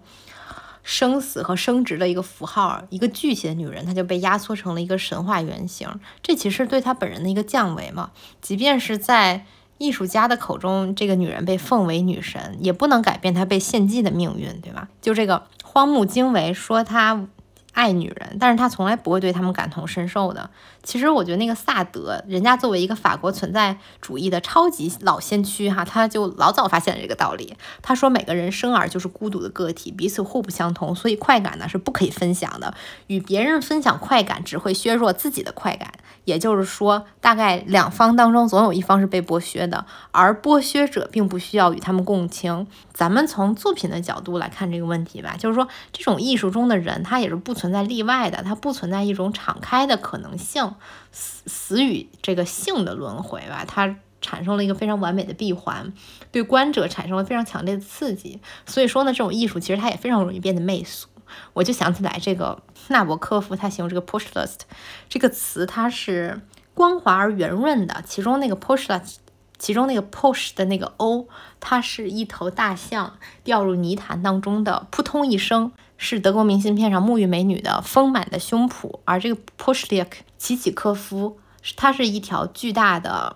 [0.83, 5.87] 生死和生殖的一个符号，一个具体的女人，她就被压缩成了一个神话原型。
[6.21, 8.11] 这其实对她本人的一个降维嘛。
[8.41, 9.45] 即便是在
[9.77, 14.87] 艺术家的口中，这个女人被奉为女神，也不能改变她被献祭的命运，对吧？
[15.01, 17.27] 就这个荒木经惟说她。
[17.71, 20.49] 爱女人，但是他从来不会对他们感同身受的。
[20.83, 27.55] 其实我觉得那个萨德，人家作为一个法国存在主义的超级老先驱哈，他就老早发现了这个道理。
[27.81, 32.73] 他说每个人生而就是孤独的个体，彼此互不相同，所以快感呢是不可以分享的。
[33.07, 35.93] 与别人分享快感只会削弱自己的快感。
[36.25, 42.67] 也就是说，大概两方当中总有一方是被剥削的，而剥削者并不需要与他们共情。
[42.93, 50.75] 咱们从作品的角度来看这个问题吧，就是说这种艺术中的人，他也是不存在例外的，他不存在一种敞开的可能性，
[51.11, 55.91] 死死与这个性的轮回吧，它产生了一个非常完美的闭环，
[56.31, 58.39] 对观者产生了非常强烈的刺激。
[58.67, 61.07] 所以说呢，这种艺术其实它也非常容易变得媚俗。
[61.53, 64.59] 我就想起来这个纳博科夫，他形容这个 pushlust
[65.09, 66.41] 这个词，它是
[66.73, 68.03] 光滑而圆润的。
[68.05, 69.15] 其中那个 pushlust，
[69.57, 71.27] 其中那个 push 的那个 o，
[71.59, 78.99] 它是一头大象掉入泥潭当中的扑通一声，是德国明信片上沐浴美女的丰满的胸脯。
[79.05, 81.37] 而这个 pushlik 齐齐科夫，
[81.75, 83.35] 它是一条巨大的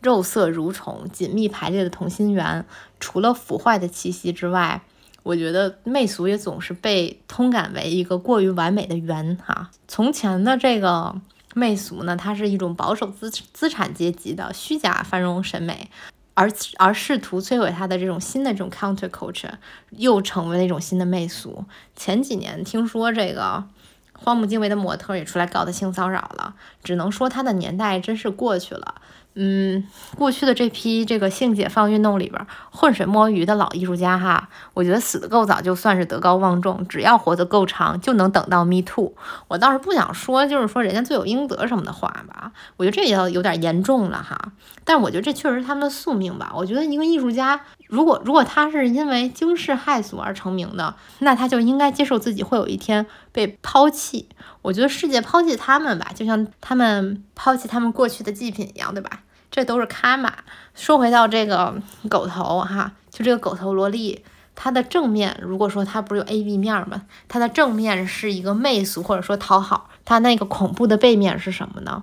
[0.00, 2.64] 肉色蠕虫，紧密排列的同心圆，
[3.00, 4.82] 除了腐坏的气息之外。
[5.26, 9.68] 我觉得媚俗也总是被通感为一个过于完美的圆哈。
[9.88, 11.20] 从前的这个
[11.52, 15.90] 媚俗呢，它是一种保守资资产阶级的虚假繁荣审美，
[16.34, 19.54] 而而试图摧毁它的这种新的这种 counter culture，
[19.90, 21.64] 又成为了一种新的媚俗。
[21.96, 23.64] 前几年听说这个
[24.12, 28.94] 荒木经惟的模特也出来告他性骚扰了，只能说他的年代真是过去了。
[29.38, 29.84] 嗯，
[30.16, 39.12] 过去的这批这个性解放运动里边浑水摸鱼的老艺术家哈，我觉得死的够早，就算是德高望重，只要活得够长，就能等到 Me Too。
[39.48, 44.52] 我倒是不想说，就是说人家罪有应得什么的话吧，我觉得这也要有点严重了哈。
[44.84, 46.52] 但我觉得这确实是他们的宿命吧。
[46.54, 54.30] 我觉得一个艺术家，如果如果他是因为惊世骇俗而成名的，那他就应该接受自己会有一天被抛弃。
[54.62, 59.20] 我觉得世界抛弃他们吧，就像他们抛弃他们过去的祭品一样，对吧？
[59.56, 60.30] 这都是卡玛。
[60.74, 61.74] 说回到这个
[62.10, 64.22] 狗头哈，就这个狗头萝莉，
[64.54, 67.04] 它的正面，如果说它不是有 A B 面吗？
[67.26, 72.02] 它的正面是一个媚俗或者说讨好，它那个恐怖的背面是什么呢？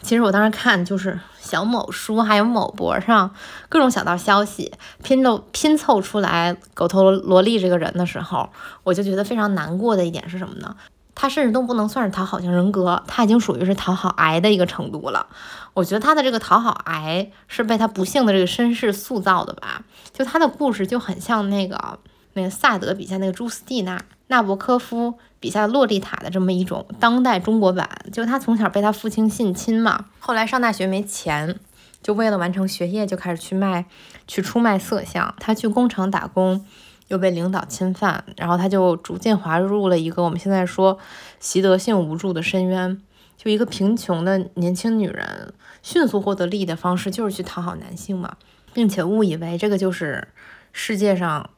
[0.00, 3.34] 其实我当时看就是小某书还有某博上
[3.68, 4.72] 各种小道消息
[5.02, 8.48] 拼凑拼凑出来狗头萝莉这个人的时候，
[8.84, 10.74] 我就觉得非常难过的一点是什么呢？
[11.14, 15.26] 他甚至都不能算是讨好型人格，他已经属于是讨好癌的一个程度了。
[15.74, 19.84] 我觉得他的这个讨好癌是被他不幸的这个身世塑造的吧？
[20.12, 21.98] 就他的故事就很像那个
[22.32, 27.88] 那个萨德笔下那个朱斯蒂娜，纳博科夫笔下的洛丽塔的这么一种当代中国版。
[28.12, 31.58] 就他从小被他父亲性侵嘛，后来上大学没钱，
[32.02, 33.86] 就为了完成学业就开始去卖
[34.26, 36.64] 去出卖色相，他去工厂打工。
[37.08, 40.98] 又被领导侵犯，然后他就逐渐滑入了一个我们现在说
[41.40, 43.00] 习得性无助的深渊。
[43.38, 48.36] 就一个贫穷的年轻女人，迅速获得利益的方式就是去讨好男性嘛，
[48.74, 50.26] 并且误以为这个就是
[50.72, 51.48] 世界上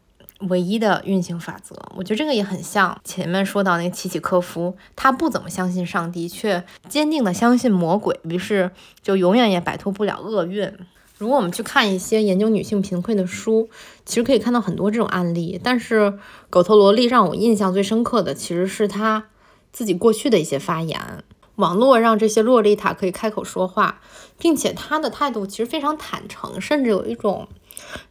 [0.41, 1.75] 唯一的运行法则。
[1.97, 8.71] 我觉得这个也很像前面说到那个契契科夫，他不怎么相信上帝，却坚定的相信魔鬼，于是
[9.03, 10.71] 就永远也摆脱不了厄运。
[11.17, 13.69] 如果我们去看一些研究女性贫困的书，
[14.07, 15.61] 其实可以看到很多这种案例。
[15.63, 19.27] 但是狗头萝莉让我印象最深刻的，其实是她
[19.71, 20.99] 自己过去的一些发言。
[21.61, 24.01] 网络让这些洛丽塔可以开口说话，
[24.39, 27.47] 并且她的态度其实非常坦诚，甚至有一种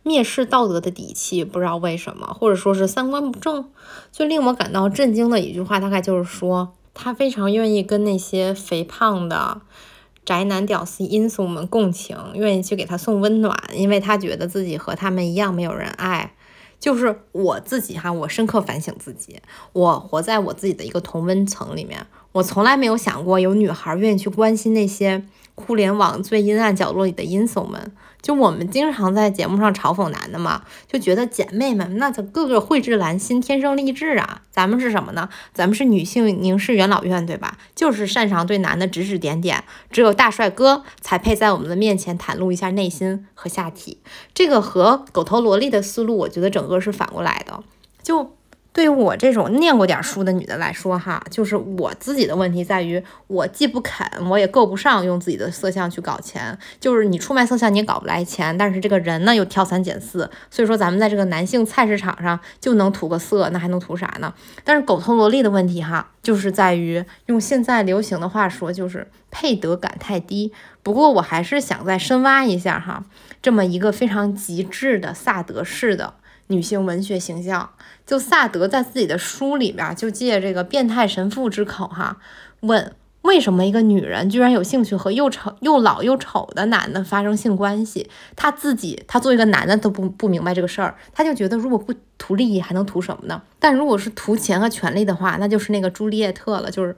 [0.05, 1.43] 蔑视道德的底气。
[1.43, 3.69] 不知道为什么，或者说是三观不正。
[4.11, 9.61] 最令我感到震惊的一句话，大概就是说，他非常愿意跟那些肥胖的。
[10.25, 16.35] 宅男屌丝因素们共情，愿意去给他送温暖，因为他觉得自己和他们一样没有人爱。
[16.79, 19.41] 就是我自己哈，我深刻反省自己，
[19.73, 25.23] 我活在我自己的一个同温层里面，我从来没有想过有女孩愿意去关心那些。
[25.55, 34.43] 互联网最阴暗角落里的阴怂们，就我们经常在节目上嘲讽男的嘛，就觉得姐妹们那就个个蕙质兰心，天生丽质啊。
[34.49, 35.27] 咱们是什么呢？
[35.53, 37.57] 咱们是女性凝视元老院，对吧？
[37.75, 39.61] 就是擅长对男的指指点点，
[39.91, 43.97] 只有大帅哥才配在我们的面前袒露一下内心和下体。
[44.33, 47.61] 这个和狗头萝莉的思路，我觉得整个是反过来的，
[48.01, 48.38] 就。
[48.79, 56.57] 对于我这种念过点书的女的来说，哈，就是我自己的问题在于，我既不肯，我也够不上用自己的色相去搞钱。
[56.79, 64.33] 就是你出卖色相，你也搞不来钱，但是这个人呢又挑三拣四，所以说咱们在这个男性菜市场上就能图个色，那还能图啥呢？
[64.63, 70.53] 但是狗头萝莉的问题，哈，就是在于用现在流行的话说，就是配得感太低。
[70.81, 73.03] 不过我还是想再深挖一下哈，
[73.41, 76.13] 这么一个非常极致的萨德式的。
[76.49, 77.69] 女性文学形象，
[78.07, 82.17] 就萨德在自己的书里边，就借这个变态神父之口，哈，
[82.61, 88.09] 问为什么一个女人居然有兴趣和又丑又老又丑的男的发生性关系？
[88.35, 93.43] 他自己，他作为一个男的都不不明白这个事儿，他就觉得如果不图利益，还能图什么呢？
[93.59, 96.97] 但如果是图钱和权利的话，那就是那个朱丽叶特了，就是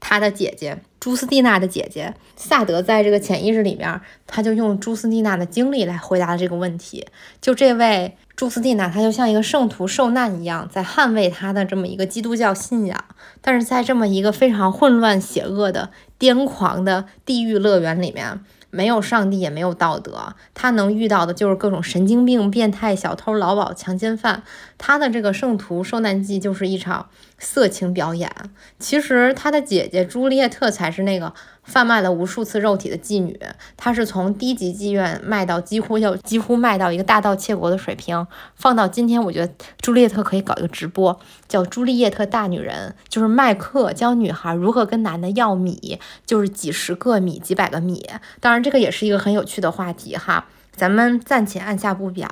[0.00, 2.12] 他的姐姐朱斯蒂娜的姐姐。
[2.34, 7.06] 萨德在这个潜意识里边，他就用朱斯蒂娜的经历来回答了这个问题。
[7.40, 8.16] 就这位。
[8.40, 13.04] 朱斯蒂娜，她就像一个圣徒受难一样，在捍卫她的这么一个基督教信仰。
[13.42, 24.42] 但是在这么一个非常混乱、邪恶的、癫狂的地狱乐园里面，没有上帝，也没有道德，她能遇到的就是各种神经病、变态、小偷、老鸨、强奸犯。
[24.78, 28.32] 她的这个圣徒受难记就是一场色情表演。
[28.78, 31.34] 其实她的姐姐朱丽叶特才是那个。
[31.70, 33.40] 贩卖了无数次肉体的妓女，
[33.76, 38.26] 她是从低级妓院卖到几乎要几乎卖到一个大盗窃国的水平。
[38.56, 48.04] 放到今天，我觉得朱丽叶特可以搞一个直播，叫《朱丽叶特大女人》，就是卖课教女孩如何跟男的要米，就是几十个米、几百个米。
[48.40, 52.28] 当然，这个也是一个很有趣的话题哈，咱们暂且按下不表。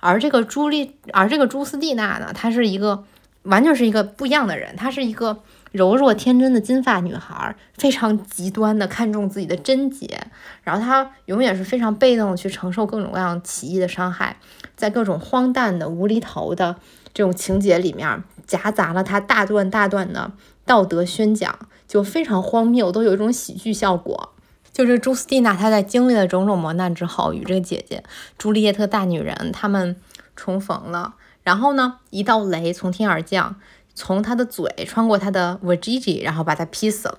[0.00, 3.04] 而这个朱丽，而这个朱斯蒂娜呢，她是一个
[3.42, 5.40] 完全是一个不一样的人，她是一个。
[5.72, 10.20] 柔弱天真的金发女孩，非常极端的看重自己的贞洁，
[10.62, 14.36] 然后她永远是非常被动的去承受各种各样奇异的伤害，
[14.76, 16.76] 在各种荒诞的无厘头的
[17.12, 20.32] 这种情节里面，夹杂了她大段大段的
[20.64, 24.30] 道德宣讲，就非常荒谬，都有一种喜剧效果。
[24.72, 28.04] 就是朱斯蒂娜，她在经历了种种磨难之后，与这个姐姐
[28.38, 29.96] 朱丽叶特大女人他们
[30.36, 33.56] 重逢了，然后呢，一道雷从天而降。
[33.98, 37.18] 从他的嘴穿过他的 v g g 然后把他劈死了。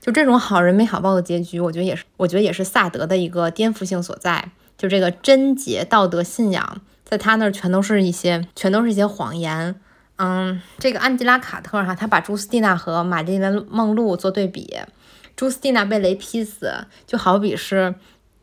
[0.00, 4.52] 就这种好人没好报的结局，我觉得也是，我觉得也是萨德的一个颠覆性所在。
[4.78, 9.74] 就这个贞洁道德信仰，在他那儿全都是一些，全都是一些谎言。
[10.16, 14.78] 嗯，这个安吉拉卡特哈，他把朱斯蒂娜和玛丽莲梦露做对比。
[15.34, 17.96] 朱斯蒂娜被雷劈死，就好比是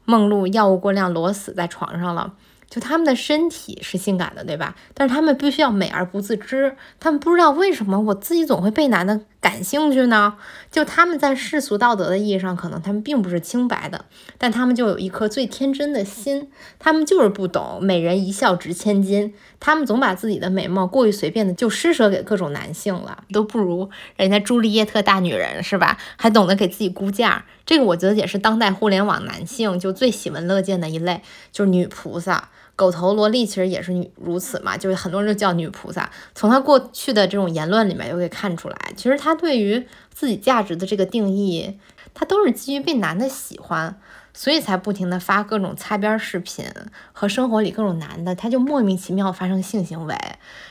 [0.04, 2.34] 梦露药物过量裸死在床上了。
[2.70, 4.76] 就他们的身体是性感的，对吧？
[4.94, 6.76] 但是他们必须要美而不自知。
[7.00, 10.36] 他们不知道为什么我自己总会被男的感兴趣呢？
[10.70, 14.04] 就他们在世俗道德的意义上，可能他们并不是清白的，
[14.38, 16.50] 但他们就有一颗最天真的心。
[16.78, 19.34] 他们就是不懂美人一笑值千金。
[19.60, 25.98] 他们总把自己的美貌过于随便的就施舍给各种男性了，都不如人家朱丽叶特大女人是吧？
[26.18, 27.46] 还懂得给自己估价。
[27.66, 31.22] 这个我觉得也是当代互联网男性就最喜闻乐见的一类，
[31.54, 32.50] 就是女菩萨。
[32.78, 36.10] 狗头萝莉其实也是女如此嘛，就是很多人就叫女菩萨。
[36.36, 41.80] 从她过去的这种言论里面，就可以看出来，其实她对于自己价值的这个定义，
[42.14, 44.00] 她都是基于被男的喜欢，
[44.32, 46.66] 所以才不停的发各种擦边视频
[47.12, 50.16] 和生活里各种男的，她就莫名其妙发生性行为。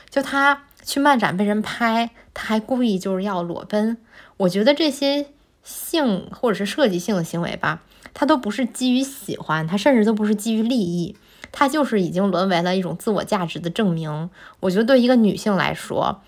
[0.09, 3.97] 就她去漫展被人拍，她还故意就是要裸奔。
[4.37, 5.25] 我觉得这些
[5.61, 7.81] 性或者是设计性的行为吧，
[8.13, 11.17] 她都不是基于喜欢，她甚至都不是基于利益。
[11.59, 14.29] 它就是已经沦为了一种自我价值的证明。
[14.59, 16.21] 我觉得对一个女性来说，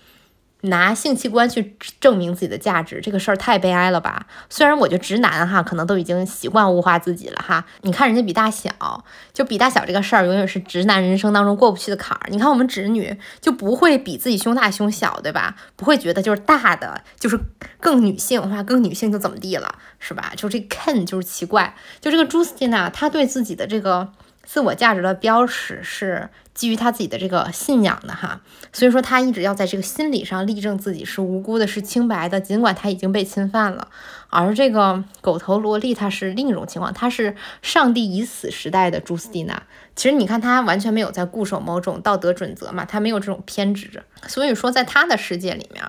[0.62, 4.26] 拿性器官去证明自己的价值，这个事儿太悲哀了吧？
[4.48, 7.64] 虽然我觉得直男哈可能都已经习惯物化自己了哈。
[7.82, 12.26] 你看人家比大小，就比大小这个事儿永远是直男人生当中过不去的坎儿。
[12.28, 15.54] 你看我们直女就不会比自己胸大胸小，对吧？
[15.76, 17.38] 不会觉得就是大的就是
[17.78, 20.32] 更女性化，更女性就怎么地了，是吧？
[20.36, 24.12] 就这 Ken 就是奇怪，就这个朱斯蒂娜，她对自己的这个
[24.44, 26.28] 自我价值的标识是。
[26.60, 33.88] 基于他自己的这个信仰的哈，所以说他一直要在这个心理上力证自己是无辜的，是清白的，尽管他已经被侵犯了。
[34.28, 39.62] 而这个狗头萝莉，她是另一种情况，她是上帝已死时代的朱斯蒂娜。
[39.96, 44.04] 其实你看，她完全没有在固守某种道德准则嘛，她没有这种偏执。
[44.28, 45.82] 所以说，在她的世界里面，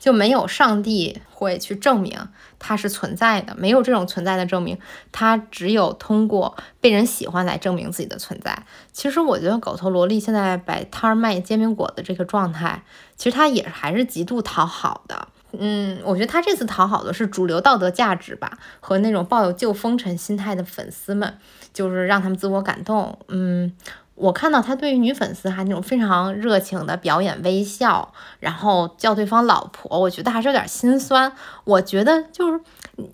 [0.00, 2.18] 就没有上帝会去证明
[2.58, 4.76] 她是存在的，没有这种存在的证明，
[5.12, 8.64] 她只有通过被人喜欢来证明自己的存在。
[8.92, 12.82] 其实我觉得狗头萝莉现在摆摊卖煎饼果的这个状态，
[13.16, 15.28] 其实她也还是极度讨好的。
[15.56, 21.38] 嗯，我觉得他这次讨好的是主流道德价值吧，和那种抱有旧风尘心态的粉丝们，
[21.72, 23.16] 就是让他们自我感动。
[23.28, 23.72] 嗯，
[24.16, 31.32] 我看到他对于女粉丝还那种非常热情的表演微笑，然后叫对方老婆，我觉得还是有点心酸。
[31.62, 32.60] 我觉得就是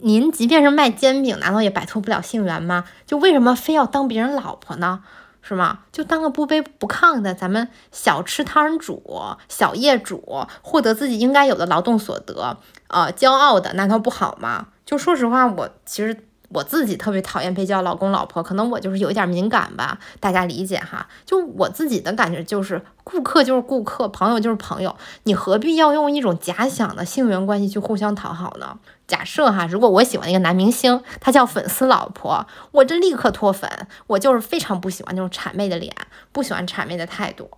[0.00, 2.86] 您即便是卖煎饼，难道也摆脱不了性缘吗？
[3.04, 5.02] 就为什么非要当别人老婆呢？
[5.42, 5.80] 是吗？
[5.90, 9.02] 就当个不卑不亢的咱们小吃摊主、
[9.48, 14.68] 小业主，获得自己应该有的劳动所得，呃，骄傲的，难道不好吗？
[14.84, 16.24] 就说实话，我其实。
[16.52, 21.06] 我自己特别讨厌被叫老公老婆，可能我就是有一点敏感吧，大家理解哈。
[21.24, 28.78] 就我自己的感觉就是，顾客就是顾客，朋友就是朋友，你何必要用一种假想的性缘关系去互相讨好呢？
[29.06, 33.70] 假设哈，如果我喜欢一个男明星，他叫粉丝老婆，我这立刻脱粉，
[34.08, 35.94] 我就是非常不喜欢那种谄媚的脸，
[36.32, 37.48] 不喜欢谄媚的态度。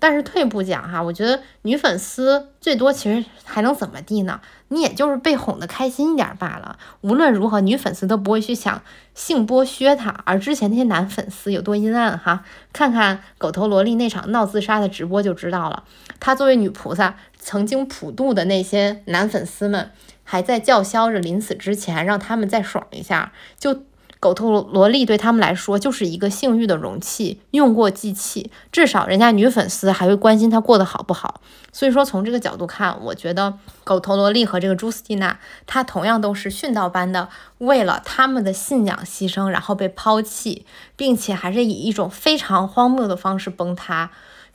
[0.00, 4.40] 但是退一步讲哈，我觉得女粉丝最多其实还能怎么地呢？
[4.68, 6.78] 你也就是被哄得开心一点罢了。
[7.02, 8.82] 无论如何，女粉丝都不会去想
[9.14, 10.10] 性剥削他。
[10.24, 12.44] 而之前那些男粉丝有多阴暗哈？
[12.72, 15.84] 看看狗头萝莉那场闹自杀的直播就知道了。
[16.18, 19.90] 她作为女菩萨，曾经普渡的那些男粉丝们，
[20.24, 23.82] 还在叫嚣着临死之前让他们再爽一下，就。
[24.20, 28.50] 狗头萝莉对他们来说就是一个性欲的容器，用过即弃。
[28.70, 31.40] 至少人家女粉丝还会关心她过得好不好。
[31.72, 40.66] 所以说，从这个角度看，我觉得狗头萝莉和这个朱斯蒂娜，她同样都是殉道般的为了他们的信仰牺牲，然后被抛弃，
[40.96, 44.10] 并且还是以一种非常荒谬的方式崩塌。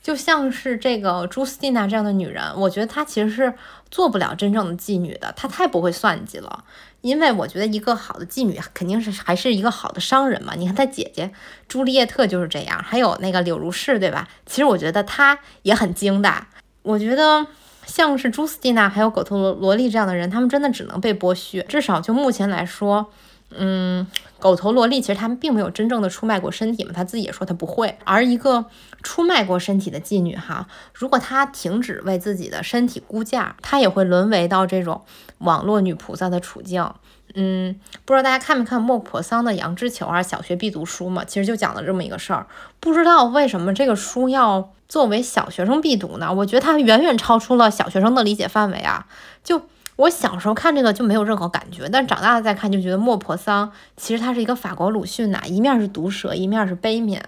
[0.06, 3.52] 就像是这个朱斯蒂娜这样的女人，我觉得她其实是
[3.90, 6.62] 做不了真正的妓女的，她太不会算计了。
[7.00, 10.54] 因为我觉得一个好的妓女肯定是还是一个好的商人嘛。
[10.56, 11.32] 你看她姐姐
[11.66, 14.28] 朱丽叶特就是这样，还有那个柳如是，对吧？
[14.46, 16.46] 其实我觉得她也很精的。
[16.82, 17.44] 我觉得
[17.84, 21.60] 像是朱斯蒂娜还有狗头萝萝莉这样的人，他们真的只能被剥削。
[21.64, 23.10] 至少就目前来说，
[23.50, 24.06] 嗯，
[24.38, 27.98] 狗头萝莉其实他们并没有真正的出卖过身体嘛，她自己也说她不会。
[28.04, 28.66] 而一个
[29.02, 35.02] 出卖过身体的妓女哈，如果她停止为自己的身体估价，她也会沦为到这种。
[35.40, 36.90] 网络女菩萨的处境，
[37.34, 41.22] 嗯，不知道大家看没看莫泊桑的《羊脂球》啊小学必读书嘛？
[41.26, 42.46] 其实就讲了这么一个事儿。
[42.80, 46.32] 不知道为什么这个书要作为小学生必读呢？
[46.32, 49.06] 我觉得它远远超出了小学生的理解范围啊！
[49.44, 49.60] 就
[49.96, 57.20] 我小时候看这个就没有任何感觉，但长大了再看就觉得莫泊桑其实他是一个法国鲁迅呐，一面是毒舌，一面是悲悯。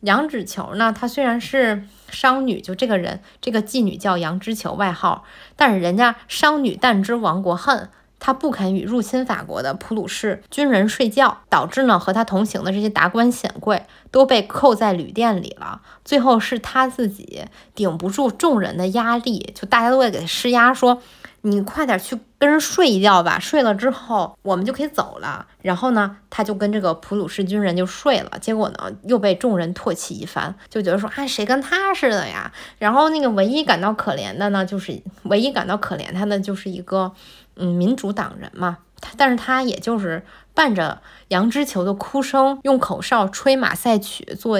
[0.00, 1.84] 羊脂球呢，她虽然是。
[2.10, 5.24] 商女就这个人，这个妓女叫杨脂球，外号。
[5.56, 15.82] 但是人家商女但知亡国恨，她不肯与入侵法国的普鲁士军人睡觉，导致呢和她同行的这些达官显贵都被扣在旅店里了。
[16.02, 17.44] 最后是她自己
[17.74, 21.02] 顶不住众人的压力，就大家都会给她施压，说。
[21.50, 25.46] 你快点去跟人睡一觉吧，睡了之后我们就可以走了。
[25.62, 28.38] 然后呢，他就跟这个普鲁士军人就睡了。
[28.40, 32.52] 结果呢，又被众人唾弃一番，就觉得说，哎，谁跟他似的呀？
[32.78, 37.12] 然后那个唯一感到可怜的呢，就是唯一感到可怜他的就是一个
[37.56, 38.78] 嗯民主党人嘛。
[39.16, 40.24] 但是他也就是
[40.54, 44.58] 伴着杨之球的哭声，用口哨吹马赛曲，做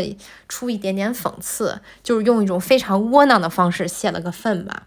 [0.48, 4.86] 出一点点讽刺，就是用一种非常窝囊的方式泄了个愤吧。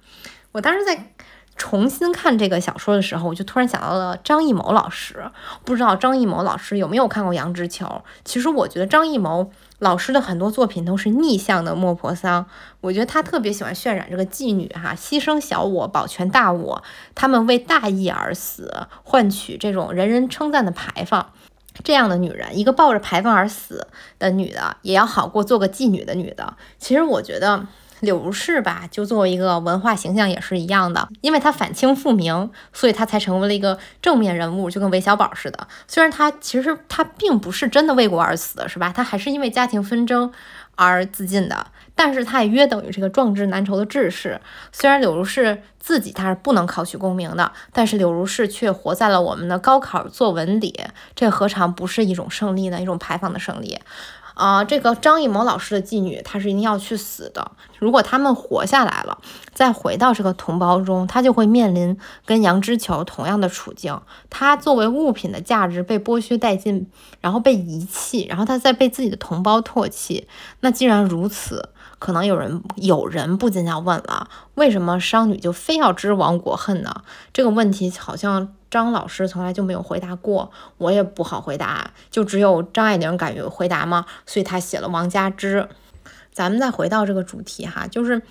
[0.51, 1.13] 我当时在。
[1.61, 5.23] 重新看这个小说的时候，我就突然想到了张艺谋老师。
[5.63, 7.85] 不知道张艺谋老师有没有看过《羊脂球》？
[8.25, 12.47] 其实我觉得张艺谋老师的很多作品都是逆向的莫泊桑。
[12.81, 16.83] 我觉得他特别喜欢渲染这个妓女哈，牺牲小我，保全大我，
[17.13, 21.31] 他们为大义而死，换取这种人人称赞的牌坊。
[21.83, 23.87] 这样的女人，一个抱着牌坊而死
[24.17, 26.55] 的女的，也要好过做个妓女的女的。
[26.79, 27.67] 其实我觉得。
[28.01, 35.67] 柳如是吧，就作为一个文化形象也是一样的，因为她反清复明，所以她才成为了一个正面人物，就跟韦小宝似的。
[35.87, 38.91] 虽然她其实她并不是真的为国而死的，是吧？
[38.93, 40.31] 她还是因为家庭纷争
[40.75, 44.41] 而自尽的，但是她也约等于这个壮志难酬的志士。
[44.71, 50.79] 虽然柳如是自己她是不能考取功名的，但是柳如是却活在了我们的高考作文里，
[51.15, 52.81] 这何尝不是一种胜利呢？
[52.81, 53.79] 一种牌坊的胜利。
[54.41, 57.51] 啊，这个张艺谋老师的妓女，她是一定要去死的。
[57.77, 59.19] 如果他们活下来了，
[59.53, 64.01] 再回到这个同胞中，她就会面临跟杨之球同样的处境。
[64.31, 66.89] 她作为物品的价值被剥削殆尽，
[67.19, 70.27] 然后被遗弃，然后她再被自己的同胞唾弃。
[70.61, 71.69] 那既然如此，
[72.01, 77.03] 可能有人有人不禁要问了：为什么商女就非要知亡国恨呢？
[77.31, 78.53] 这个问题好像。
[78.71, 85.67] 张老师从来就没有回答过，我也不好回答，就只有张爱玲敢于回答吗，所以她写了王佳芝。
[86.31, 88.21] 咱们再回到这个主题哈，就是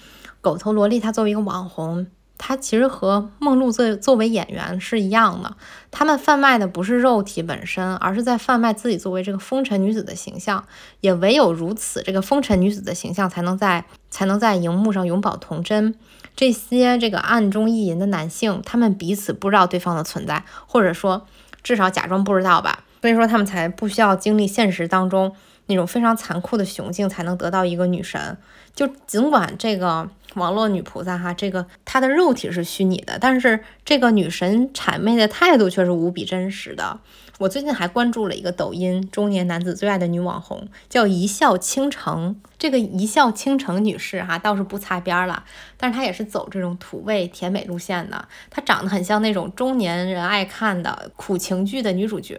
[0.40, 2.06] 狗头萝莉，她作为一个网红，
[2.42, 5.54] 她其实和梦露作作为演员是一样的，
[5.90, 10.64] 他们贩卖的不是肉体本身，而是在贩卖自己作为这个风尘女子的形象。
[11.02, 15.94] 也唯有如此，这个风尘女子的形象才能在 才能在荧幕上永葆童真。
[16.34, 21.26] 这些这个暗中意淫的男性，他们彼此不知道对方的存在，或者说
[21.62, 22.84] 至少假装不知道吧。
[23.02, 25.34] 所以说他们才不需要经历现实当中
[25.70, 28.36] 那种非常残酷的雄性，才能得到一个女神。
[28.74, 36.98] 就尽管这个网络女菩萨哈，这个她的肉体是虚拟的，但是这个女神谄媚的态度却是无比真实的。
[37.38, 42.36] 我最近还关注了一个抖音中年男子最爱的女网红，叫一笑倾城。
[42.58, 45.44] 这个一笑倾城女士哈，倒是不擦边了，
[45.80, 48.28] 但是她也是走这种土味甜美路线的。
[48.50, 52.38] 她长得很像那种中年人爱看的苦情剧的女主角。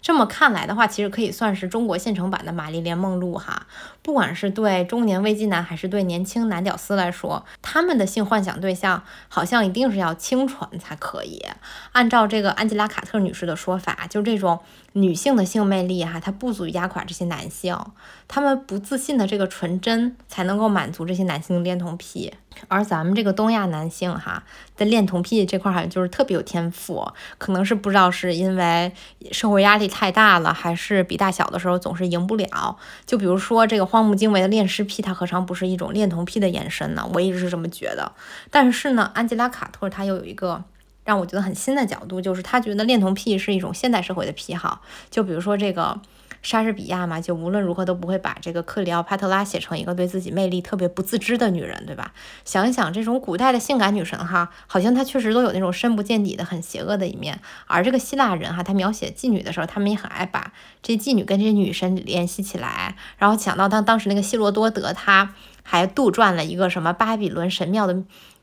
[0.00, 3.68] 这么看来的话，其实可以算是中国现成版的玛丽莲梦露哈。
[4.02, 11.40] 不管是对中年危机男，还是对年轻男屌丝来说，他们的性幻想对象好像一定是要清纯才可以。
[11.92, 14.58] 按照这个安吉拉·卡特女士的说法，就这种
[14.94, 17.76] 女性的性魅力哈，它不足以压垮这些男性，
[18.28, 22.32] 他们不自信的这个纯真才能够满足这些男性的恋童癖。
[22.68, 24.42] 而咱们这个东亚男性哈
[24.76, 28.92] 在恋童癖这块好像就是特别有天赋，可能是不知道是因为
[29.30, 32.76] 社会压力太大了，还是比大小的时候总是赢不了。
[33.06, 37.08] 就比如说这个荒木经惟的恋尸癖，它何尝不是一种恋童癖的延伸呢？
[37.14, 38.12] 我一直是这么觉得。
[38.50, 40.62] 但是呢，安吉拉·卡特她又有一个
[41.04, 44.82] 让我觉得很新的角度，就是他觉得恋童癖是一种现代社会的癖好。
[45.10, 46.00] 就比如说这个。
[46.44, 52.12] 莎士比亚嘛，就无论如何都不会把这个克里奥帕特拉写成一个对自己魅力特别不自知的女人，对吧？
[52.44, 57.38] 想一想，这种古代的性感女神哈，好像她确实都有那种深不见底的很邪恶的一面。
[57.68, 68.02] 而这个希腊人哈，他描写妓女的时候，他们也很爱把这妓女跟这些女神联系起来，然后想到当当时那个希罗多德，他还杜撰了一个什么巴比伦神庙的。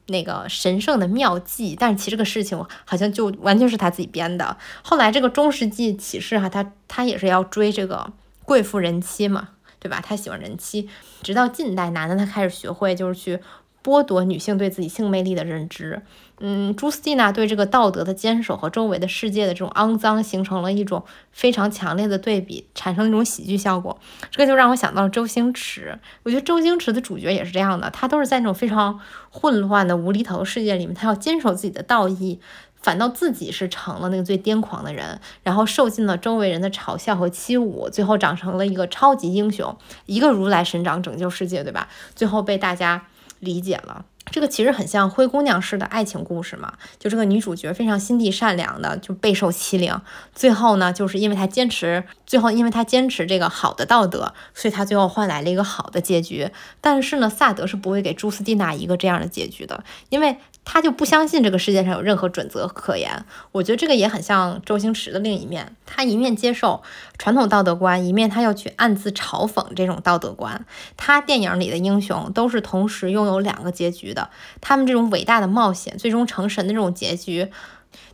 [0.09, 4.57] 那个神圣的妙计，但是其实这个事情好像就完全是他自己编的。
[4.81, 8.11] 后来这个中世纪启示哈，他他也是要追这个
[8.45, 9.49] 贵妇人妻嘛，
[9.79, 10.01] 对吧？
[10.05, 10.89] 他喜欢人妻，
[11.21, 13.39] 直到近代男的他开始学会就是去。
[13.83, 16.01] 剥夺女性对自己性魅力的认知，
[16.39, 23.97] 嗯，朱斯蒂娜对这个道德的坚守和周围的世界的这种肮脏形成了一种非常强烈的对比，产生一种喜剧效果。
[24.29, 28.99] 这个就让我想到了周星驰，我觉得周星驰的主角也是这样的，他都是在那种非常
[29.29, 32.39] 混乱的无厘头世界里面，他要坚守自己的道义，
[32.75, 41.87] 反倒自己是成了那个最癫狂的人，然后受尽了周围人的嘲笑和欺侮，最后长成了一个超级英雄，一个如来神掌拯救世界，对吧？
[42.13, 43.05] 最后被大家。
[43.39, 49.99] 理解了，这个其实很像灰姑娘式的爱情故事嘛，就这个女主角非常心地善良的，就备受欺凌，
[50.35, 56.49] 最后呢，就是因为她坚持，最后因为她坚持这个好的道德，所以她最后换来了一个好的结局。
[56.81, 60.37] 但是呢，萨德是不会给朱斯蒂娜一个这样的结局的，因为。
[60.71, 63.25] 他就不相信这个世界上有任何准则可言。
[63.51, 66.83] 我觉得这个也很像周星驰的另一面，他一面接受
[67.17, 70.63] 传统道德观，一面他要去暗自嘲讽这种道德观。
[70.95, 74.29] 他电影里的英雄都是同时拥有两个结局的，
[74.61, 77.49] 他们这种伟大的冒险，最终成神的这种结局。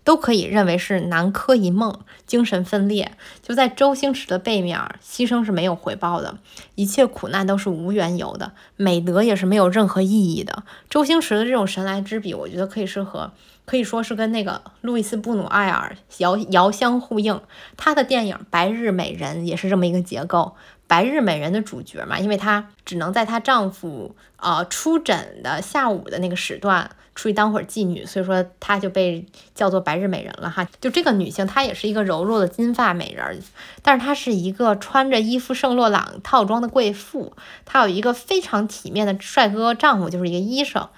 [0.06, 3.12] 都可以认为是南柯一梦，精神分裂。
[3.42, 6.38] 就在周星驰的背面，牺牲是没有回报的，
[6.76, 10.64] 一切苦难都是无缘由的，美德也是没有任何意义的。
[10.90, 13.32] 周星驰的这种神来之笔，我觉得可以是和，
[13.66, 17.42] 可以说是跟那个路易斯·布努埃尔遥遥相呼应。
[17.76, 20.56] 他的电影《白日美人》也是这么一个结构。
[20.88, 26.92] 白日美人的主角嘛，因为她只能在她丈夫呃出诊的下午的那个时段。
[27.16, 30.68] 出去当会儿妓女，所以说她就被叫做白日美人了哈。
[30.80, 33.42] 就这个女性，她也是一个柔弱的金发美人，
[33.82, 40.90] 但是她是一个穿着伊夫圣洛朗套装的贵妇，她有一个非常体面的帅哥丈夫，就是一个医生。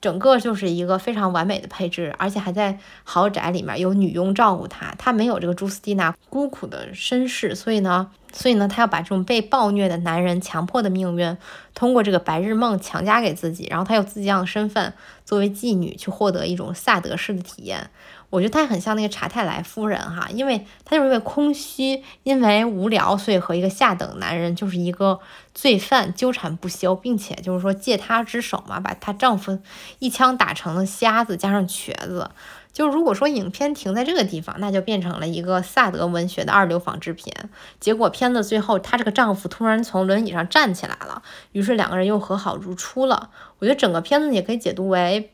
[0.00, 11.36] 整个就是一个非常完美的配置，而且还在豪宅里面有女佣照顾他，他没有这个朱斯蒂娜孤苦的身世，所以呢，所以呢，他要把这种被暴虐的男人强迫的命运，
[11.74, 14.92] 通过这个白日梦强加给自己，然后他有自己这样的身份，
[15.26, 17.90] 作为妓女去获得一种萨德式的体验。
[18.30, 25.18] 我觉得她很像那个查泰莱夫人哈，因为她就是因为空虚，因为无聊，所以和一个下等男人，就是一个
[25.52, 29.58] 罪犯纠缠不休，并且就是说借她之手嘛，把她丈夫
[29.98, 32.30] 一枪打成了瞎子加上瘸子。
[32.72, 37.34] 就如果说影片停在这个地方，那就变成了一个萨德文学的二流仿制品。
[37.80, 41.20] 结果片子最后，她这个丈夫突然从轮椅上站起来了，
[41.50, 43.30] 于是两个人又和好如初了。
[43.58, 45.32] 我觉得整个片子也可以解读为，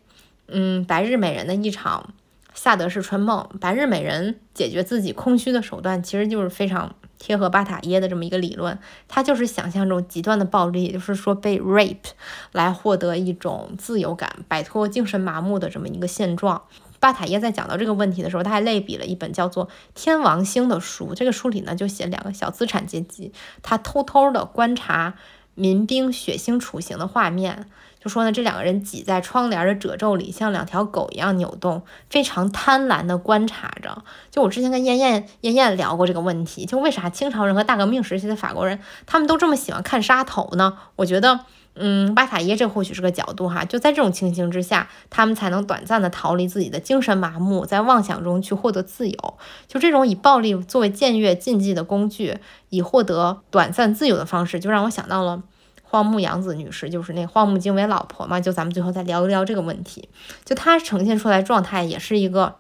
[0.49, 2.15] 嗯，白日美人的一场。
[2.57, 8.77] 萨德式春梦，白日美人解决自己空虚的手段，其实就是非常贴合巴塔耶的这么一个理论。
[9.07, 12.13] 他就是想象中极端的暴力，也就是说被 rape
[12.53, 16.63] 来获得一种自由感，摆脱精神麻木的这么一个现状。
[16.99, 21.15] 巴塔耶在讲到这个问题的时候，他还类比了一本叫做《天王星》的书。
[21.15, 23.33] 这个书里呢，就写两个小资产阶级，
[23.63, 25.15] 他偷偷的观察
[25.55, 27.69] 民兵血腥处刑的画面。
[28.07, 34.05] 就说呢，这两个人挤在窗帘的褶皱里，像两条狗一样扭动，非常贪婪地观察着。
[34.31, 40.79] 就我之前跟燕燕燕燕聊过这个问题，就为啥清朝人和大革命时期的法国人，他们都这么喜欢看杀头呢？
[40.95, 41.41] 我觉得，
[41.75, 43.65] 嗯，巴塔耶这或许是个角度哈。
[43.65, 49.35] 就在这种情形之下，他们才能短暂地逃离自己的精神麻木，在妄想中去获得自由。
[49.67, 52.39] 就这种以暴力作为僭越禁忌的工具，
[52.69, 55.43] 以获得短暂自由的方式，就让我想到了。
[55.89, 60.09] 荒木阳子女士就是那荒木经惟老婆嘛，就咱们最后再聊一聊这个问题。
[60.45, 62.57] 就她呈现出来状态也是一个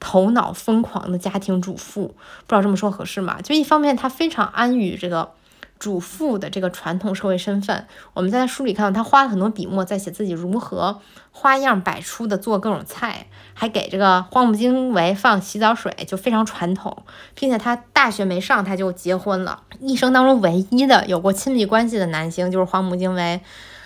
[0.00, 2.06] 头脑疯狂的家庭主妇，
[2.46, 3.40] 不知道这么说合适吗？
[3.42, 5.30] 就一方面她非常安于这个。
[5.78, 11.00] 主妇的这个传统社会身份，我们在书里看到，她花了很多笔墨在写自己如何
[11.30, 17.04] 花样百出的做各种菜，还给这个荒木经惟放洗澡水，就非常传统，
[17.34, 23.40] 并且她大学没上，她就结婚了，一生当中唯一的有过亲密关系的男性就是荒木经惟。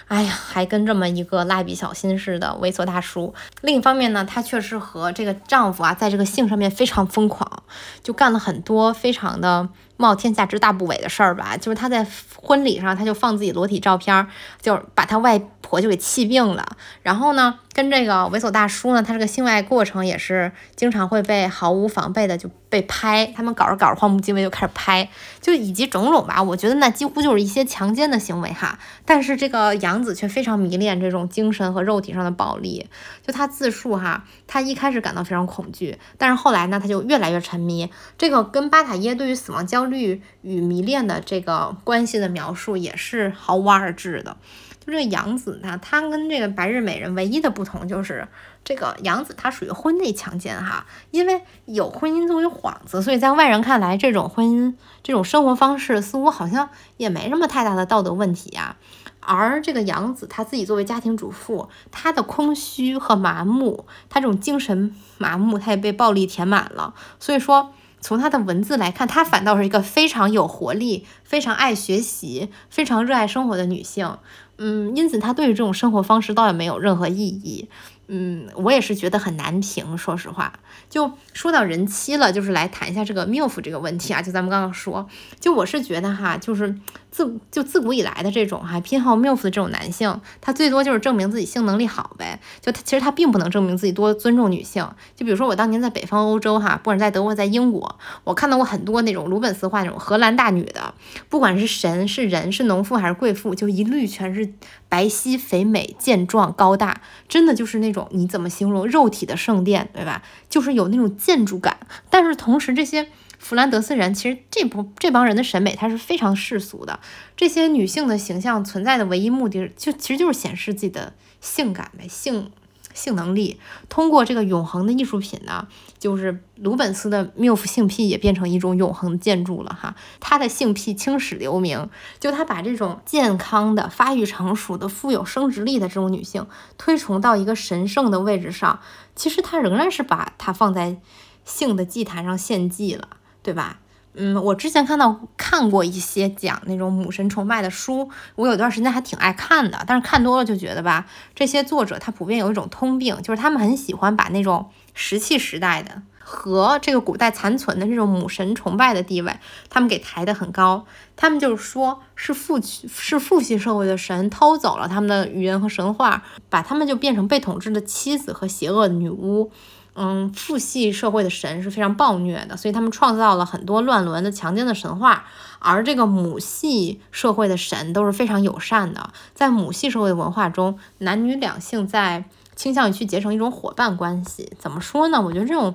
[0.09, 3.32] 哎呀，还跟这么一个蜡笔小新似的猥琐大叔。
[3.62, 7.62] 另一方面呢，她确实和这个丈夫啊，在这个性上面非常疯狂，
[8.03, 9.68] 就干了很多非常的。
[10.03, 14.27] 冒天下之大不韪的事儿吧，就是他在婚礼上，他就放自己裸体照片，
[14.61, 16.77] 就把他外婆就给气病了。
[17.03, 23.33] 然后呢，跟这个猥琐大叔呢，他这个性爱过程也是经常会被毫无防备的就被拍。
[23.37, 25.09] 他们搞着搞着，荒木经惟就开始拍，
[25.41, 26.43] 就以及种种吧。
[26.43, 28.77] 我觉得那几乎就是一些强奸的行为哈。
[29.07, 32.89] 但是这个杨子却非常迷恋这种精神和肉体上的暴力。
[33.25, 37.89] 就他自述哈，他一开始感到非常恐惧，但是后来呢，他就越来越沉迷。
[38.19, 39.91] 这个跟巴塔耶对于死亡焦虑。
[39.93, 44.36] 虑与迷恋的这个关系的描述也是毫无二致的。
[44.84, 48.26] 就这个杨子呢，他跟这个白日美人唯一的不同就是，
[48.64, 54.74] 这个杨子他属于婚内强奸哈，因为有婚姻作为幌子，所以在外人看来，这种婚姻
[55.05, 58.74] 这种生活方式似乎好像也没什么太大的道德问题呀。
[59.20, 67.72] 而这个杨子他自己作为家庭主妇，他的空虚和麻木，他这种精神麻木，他也被暴力填满了，所以说。
[68.03, 74.19] 从她的文字来看，她反倒是一个非常有活力、非常爱学习、非常热爱生活的女性。
[74.59, 77.71] 嗯，因此她对于这种生活方式倒也没有任何意义。
[78.09, 80.53] 嗯，我也是觉得很难评，说实话。
[80.91, 84.21] 就说到人妻了，就是来谈一下这个缪夫这个问题啊。
[84.21, 85.09] 就咱们刚刚说，
[85.41, 86.77] 就我是觉得哈，就是
[87.13, 92.41] 自就自古以来的这种哈偏好 milf 的这种男性，他最多就是证明自己性能力好呗。
[92.61, 94.85] 就他其实他并不能证明自己多尊重女性。
[95.15, 100.95] 就比如说我当年在北方欧洲哈，不管在德国在英国，我看到过很多那种鲁本斯画那种荷兰大女的，
[101.29, 104.55] 不管是神是人是农妇还是贵妇，就一律全是
[104.89, 108.09] 白皙肥美健壮高大，真的就是那种。
[108.13, 110.23] 你怎么形容肉体的圣殿，对吧？
[110.49, 113.09] 就是有那种建筑感，但是同时这些
[113.43, 117.01] 弗兰德斯人其实这不这帮人的审美他是非常世俗的，
[117.36, 122.51] 这些女性的形象存在的唯一目的就其实就是显示自己的性感呗，性。
[122.95, 125.66] 性能力通过这个永恒的艺术品呢，
[125.99, 129.97] 就是鲁本斯的缪夫性癖也变成一种永恒建筑了哈。
[130.20, 131.88] 他的性癖青史留名，
[132.20, 138.80] 就他把这种健康的、发育成熟的、富有生殖力的这种女性推崇到一个神圣的位置上。
[139.16, 140.99] 其实他仍然是把它放在
[141.47, 143.09] 性的祭坛上献祭了，
[143.43, 143.78] 对吧？
[144.14, 159.34] 嗯，我之前看到看过一些讲那种母神崇拜的书，我有段时间还挺爱看的，但是看多了就觉得吧，这些作者他普遍有一种通病，就是他们很喜欢把那种石器时代的和这个古代残存的这种母神崇拜的地位，
[159.70, 160.84] 他们给抬得很高，
[161.16, 169.51] 他们就是说是父是父系社会的神偷走了他们的语言和神话，把他们就变成被统治的妻子和邪恶的女巫。
[169.95, 175.24] 嗯，父系社会的神是非常暴虐的，所以他们创造了很多乱伦的、强奸的神话。
[175.59, 182.24] 而这个母系社会的神都是非常友善的，在母系社会的文化中，男女两性在
[182.57, 184.53] 倾向于去结成一种伙伴关系。
[184.59, 185.20] 怎么说呢？
[185.20, 185.74] 我觉得这种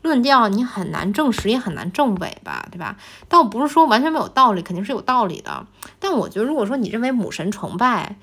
[0.00, 2.96] 论调你很难证实，也很难证伪吧，对吧？
[3.28, 5.66] 倒不是说完全没有道理，肯定是有道理的。
[5.98, 8.16] 但我觉得，如果说你认为母神崇拜，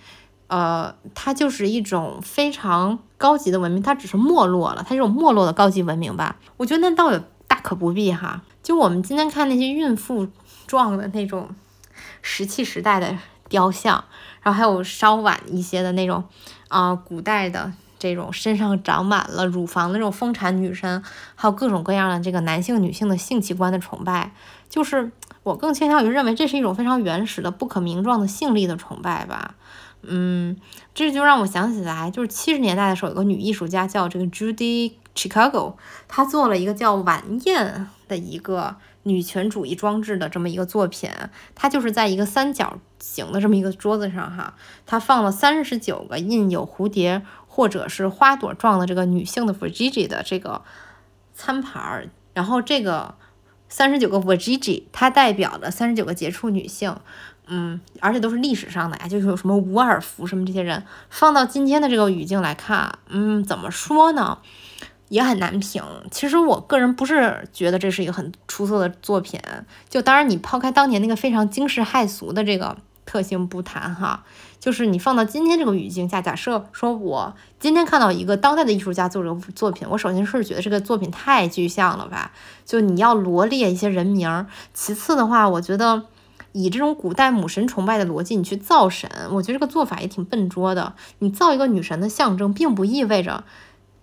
[0.53, 8.43] 呃，它就是一种非常高级的文明，它只是没落了，它这种没落的高级文明吧，我觉得那倒也大可不必哈。
[8.61, 10.27] 就我们今天看那些孕妇
[10.67, 11.49] 状的那种
[12.21, 13.17] 石器时代的
[13.49, 14.03] 雕像，
[14.43, 16.23] 然后还有稍晚一些的那种
[16.67, 24.31] 啊，古代的这种身上长满了乳房的这种丰产女神，还有各种各样的这个男性女性的性器官的崇拜，
[24.69, 29.55] 就是我更倾向于认为这是一种非常原始的、不可名状的性力的崇拜吧。
[30.05, 30.57] 嗯，
[30.93, 35.75] 这就让我想起来，就是七十年代的时候，有个女艺术家叫这个 Judy Chicago，
[36.07, 41.09] 她做了一个叫晚宴的一个女权主义装置的这么一个作品。
[41.55, 50.61] 她就是在一个三角形的这么一个桌子上，哈，她放了三十九个印有蝴蝶或者是花朵状的这个女性的 v i g i 的这个
[51.33, 53.15] 餐盘儿，然后这个
[53.69, 56.95] 三十九个 v i g i 它代表了三十九个杰出女性。
[57.55, 64.39] 嗯，而且都是历史上的呀，就是有什么伍尔夫什么这些人，放到今天的这个语境来看，嗯，怎么说呢，
[65.09, 65.83] 也很难评。
[66.09, 69.39] 其实我个人不是觉得这是一个很出色的作品，
[69.87, 72.75] 就当然你抛开当年那个非常惊世骇俗的这个
[73.05, 74.23] 特性不谈哈，
[74.59, 82.31] 就是你放到今天这个语境下，假设说我今天看到一个当代的艺术家做这个作品，我首先是觉得这个作品太具象了吧，
[82.65, 86.05] 就你要罗列一些人名，其次的话，我觉得。
[86.53, 90.93] 以这种古代母神崇拜的逻辑，你去造神，我觉得这个做法也挺笨拙的。
[91.19, 93.43] 你造一个女神的象征，并不意味着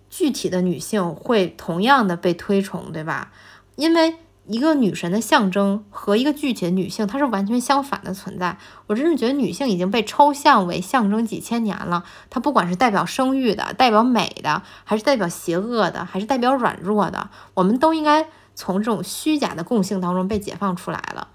[0.09, 3.31] 具体的女性会同样的被推崇，对吧？
[3.77, 4.15] 因为
[4.47, 8.57] 一个女神的象征和一个具体的女性，它是完全相反的存在。
[8.87, 12.03] 我真是觉得女性已经被抽象为象征几千年了。
[12.29, 21.29] 它不管是代表生育的、代表美的，还是代表邪恶的，还是代表软弱的，我们都应该从这种虚假的共性当中被解放出来了。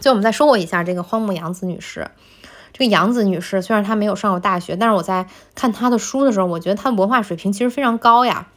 [0.00, 2.10] 就我们再说过一下这个荒木阳子女士，
[2.72, 8.48] 这个阳子女士虽然她没有上过大学，但是我在看她的书的时候，我觉得她的文化水平其实非常高呀。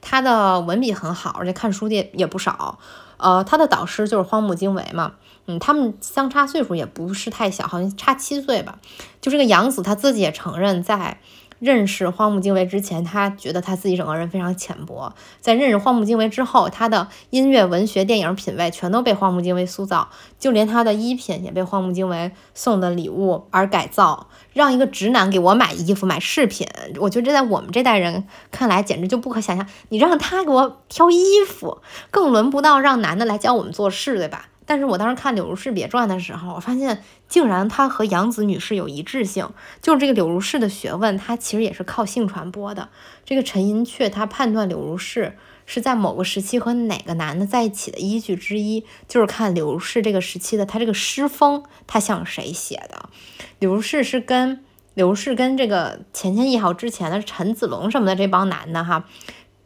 [0.00, 2.78] 她的文笔很好，而且看书的也不少。
[3.16, 5.12] 呃，她的导师就是荒木经惟嘛，
[5.46, 8.78] 嗯，他们相差岁数也不是太小，好像差七岁吧。
[9.20, 11.18] 就这个杨子，她自己也承认在。
[11.62, 15.14] 认识荒木经惟之前，他觉得他自己整个人非常浅薄。
[15.40, 20.08] 在认识荒木经惟之后，他的音乐、文学、电影品味全都被荒木经惟塑造，
[20.40, 24.26] 就连他的衣品也被荒木经惟送的礼物而改造。
[24.52, 26.66] 让一个直男给我买衣服、买饰品，
[26.98, 29.64] 我觉得这在我们这代人看来简直就不可想象。
[29.90, 31.78] 你让他给我挑衣服，
[32.10, 34.48] 更轮不到让男的来教我们做事，对吧？
[34.72, 39.50] 但是我当时看《柳如是别传》的时候，我发现竟然她和杨子女士有一致性，
[39.82, 42.88] 就是这个柳如是的学问，它其实也是靠性传播的。
[43.26, 53.10] 这个陈寅恪他判断柳如是是在某个时期和哪个男的在一起的依据之一，就是看柳如是这个时期的他这个诗风，他像谁写的。
[53.58, 54.64] 柳如是是跟
[54.94, 59.04] 柳如是跟这个钱谦益好之前的陈子龙什么的这帮男的哈，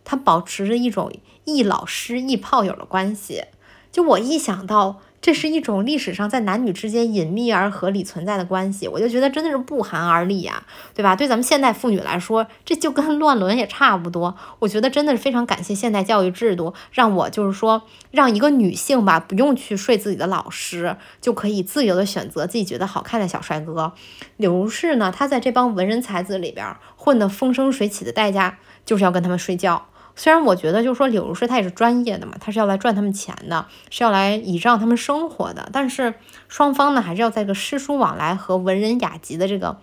[0.02, 1.12] 他保持着一种
[1.44, 3.44] 亦老师亦炮友的关系。
[3.96, 11.16] 就我一想到这是一种历史上在男女之间隐秘而合理存在的关系，我就觉得真的是不寒而栗呀，对吧？
[11.16, 14.36] 对咱们现代妇女来说，这就跟乱伦也差不多。
[14.58, 23.94] 我觉得真的是非常感谢现代教育制度，让我就是说，让一个女性吧，不用去睡自己的老师，就可以自由的选择自己觉得好看的小帅哥。
[24.36, 29.86] 柳如是呢，她在这帮文人才子里边混得风生水起的代价，就是要跟他们睡觉。
[30.18, 35.68] 虽然我觉得，就是说柳如是她也是专业的嘛，她是要来赚他们钱的，是要来倚仗他们生活的。
[35.70, 36.14] 但是
[36.48, 39.78] 双方呢，还是要在这个诗书往来和文人雅集的这个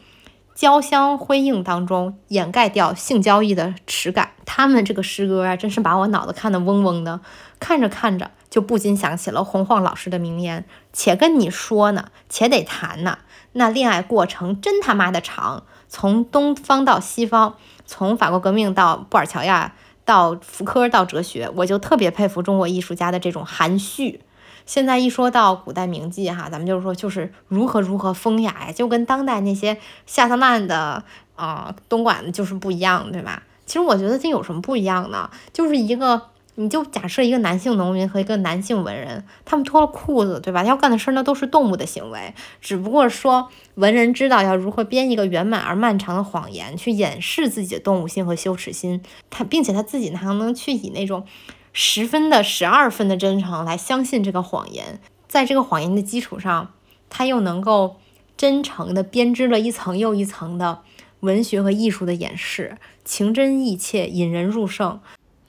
[0.55, 4.31] 交相辉映当中，掩盖掉性交易的耻感。
[4.43, 7.21] 他们这个诗歌啊，真是把我脑子看得嗡嗡的，
[7.59, 13.19] 看着看着就不禁想起了洪晃老师的名言：“且跟你说呢，且得谈呢，
[13.51, 17.55] 那恋爱过程真他妈的长，从东方到西方，
[17.85, 19.73] 从法国革命到布尔乔亚。”
[20.05, 24.21] 到福柯到哲学，我就特别佩服中国艺术家的这种含蓄，
[24.65, 31.03] 现在一说到古代名妓哈，咱们就是说就是如何如何风雅呀，就跟当代那些下三滥的
[31.35, 33.43] 啊东莞的就是不一样，对吧？
[33.65, 35.29] 其实我觉得这有什么不一样呢？
[35.51, 36.32] 就是一个。
[36.55, 40.63] 你就假设一个男性农民和一个男性文人，他们脱了裤子，对吧？
[40.63, 49.01] 要干的事儿那都是动物的行为，只不过说文人知道要如何编一个圆满而漫长的谎言，去掩饰自己的动物性和羞耻心。
[49.31, 51.25] 他并且他自己，还能去以那种
[51.71, 56.71] 十分的、十二分的真诚来相信这个谎言，在这个谎言的基础上，
[57.09, 57.95] 他又能够
[58.37, 60.81] 真诚的编织了一层又一层的
[61.21, 64.99] 文学和艺术的掩饰，情真意切，引人入胜。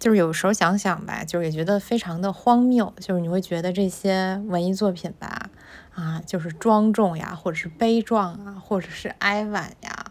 [0.05, 2.93] 就是有时候想想吧，就是也觉得非常的荒谬。
[3.01, 5.49] 就是你会觉得这些文艺作品吧，
[5.95, 10.05] 啊，就是庄重呀，或者是悲壮啊，或者是哀婉呀，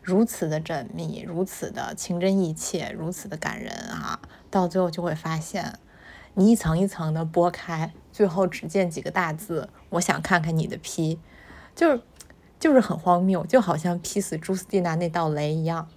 [0.00, 4.20] 如此的缜密，如此的情真意切，如此的感人啊，
[4.52, 5.80] 到最后就会发现，
[6.34, 11.18] 你一层一层的剥开，最后只见几个大字：我想看看你的批，
[11.74, 12.00] 就是
[12.60, 15.88] 就是很荒谬，就好像劈死朱斯蒂娜那道雷一样。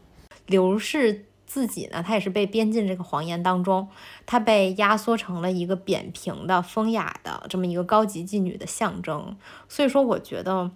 [0.48, 1.27] 刘氏。
[1.48, 3.88] 自己呢，他也是被编进这个谎言当中，
[4.26, 9.36] 他被压缩成了一个扁平的、风雅的这么一个高级妓女的象征。
[9.68, 10.70] 所以说，我觉得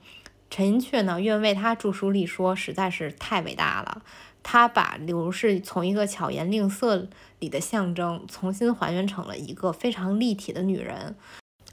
[0.50, 4.02] 陈寅恪呢，愿为他著书立说，实在是太伟大了。
[4.44, 7.08] 他把刘如是从一个巧言令色
[7.38, 11.16] 里的象征，重新还原成了一个非常立体的女人。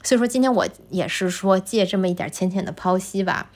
[0.03, 3.49] 所以说，今天我也是说借这么一点浅浅的剖析吧，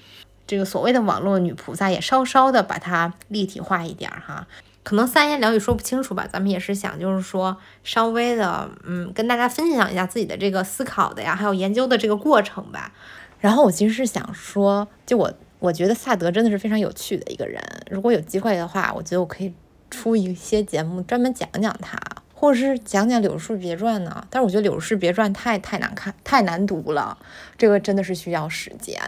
[0.48, 4.48] 这个所谓的网络女菩萨，也稍稍的把它立体化一点哈。
[4.84, 7.56] 可能三言两语说不清楚吧，咱们也是想，就是说
[7.86, 12.92] 稍微的，嗯，跟大家分享一下自己的这个思考的呀，还有研究的这个过程吧。
[13.40, 17.62] 然后我其实是想说，就我我觉得萨德真的是非常有趣的一个人。
[17.90, 19.54] 如果有机会的话，我觉得我可以
[19.90, 21.98] 出一些节目专门讲讲他，
[22.34, 24.28] 或者是讲讲《柳树别传》呢。
[24.30, 27.18] 但是我觉得《柳树别传》太太难看，太难读了，
[27.58, 29.02] 这个真的是需要时间。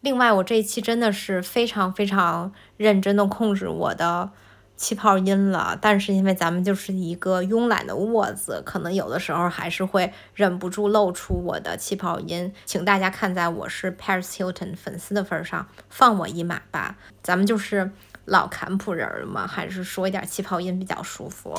[0.00, 4.30] 另外，我这一期真的是非常非常认真的控制我的。
[4.76, 16.96] 气泡音了，但是因为咱们就是一个慵懒的窝子，可能有的时候还是会忍不住露出我的气泡音，请大家看在我是 Paris Hilton 粉丝的份上，放我一马吧。
[17.22, 17.92] 咱们就是
[18.24, 21.54] 老坎普人嘛，还是说一点气泡音比较舒服。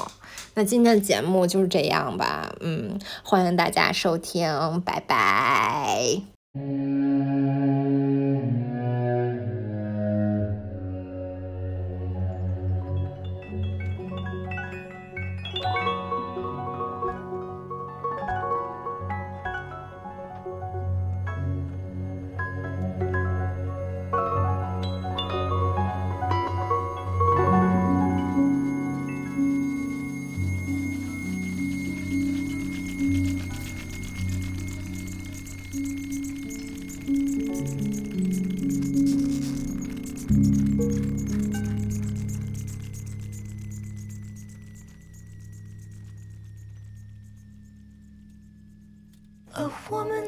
[0.56, 6.22] 那今天的节目就是这样吧，嗯，欢迎大家收听，拜拜。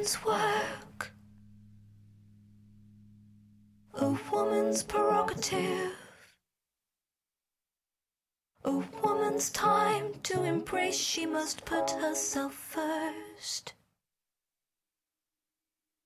[0.05, 1.11] Woman's work,
[3.95, 5.93] a woman's prerogative,
[8.65, 13.73] a woman's time to embrace, she must put herself first.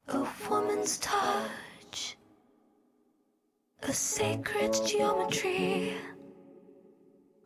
[0.08, 2.18] A woman's touch,
[3.84, 5.94] a sacred geometry.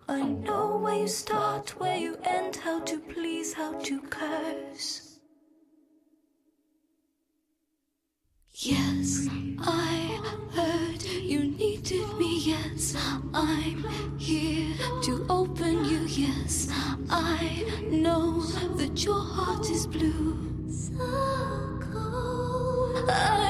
[0.08, 5.13] I know where you start, where you end, how to please, how to curse.
[8.56, 9.28] Yes,
[9.60, 10.22] I
[10.54, 12.38] heard you needed me.
[12.40, 12.96] Yes,
[13.34, 13.84] I'm
[14.20, 16.02] here to open you.
[16.06, 16.70] Yes,
[17.10, 18.42] I know
[18.78, 20.38] that your heart is blue.
[20.70, 23.10] So cold.
[23.10, 23.43] I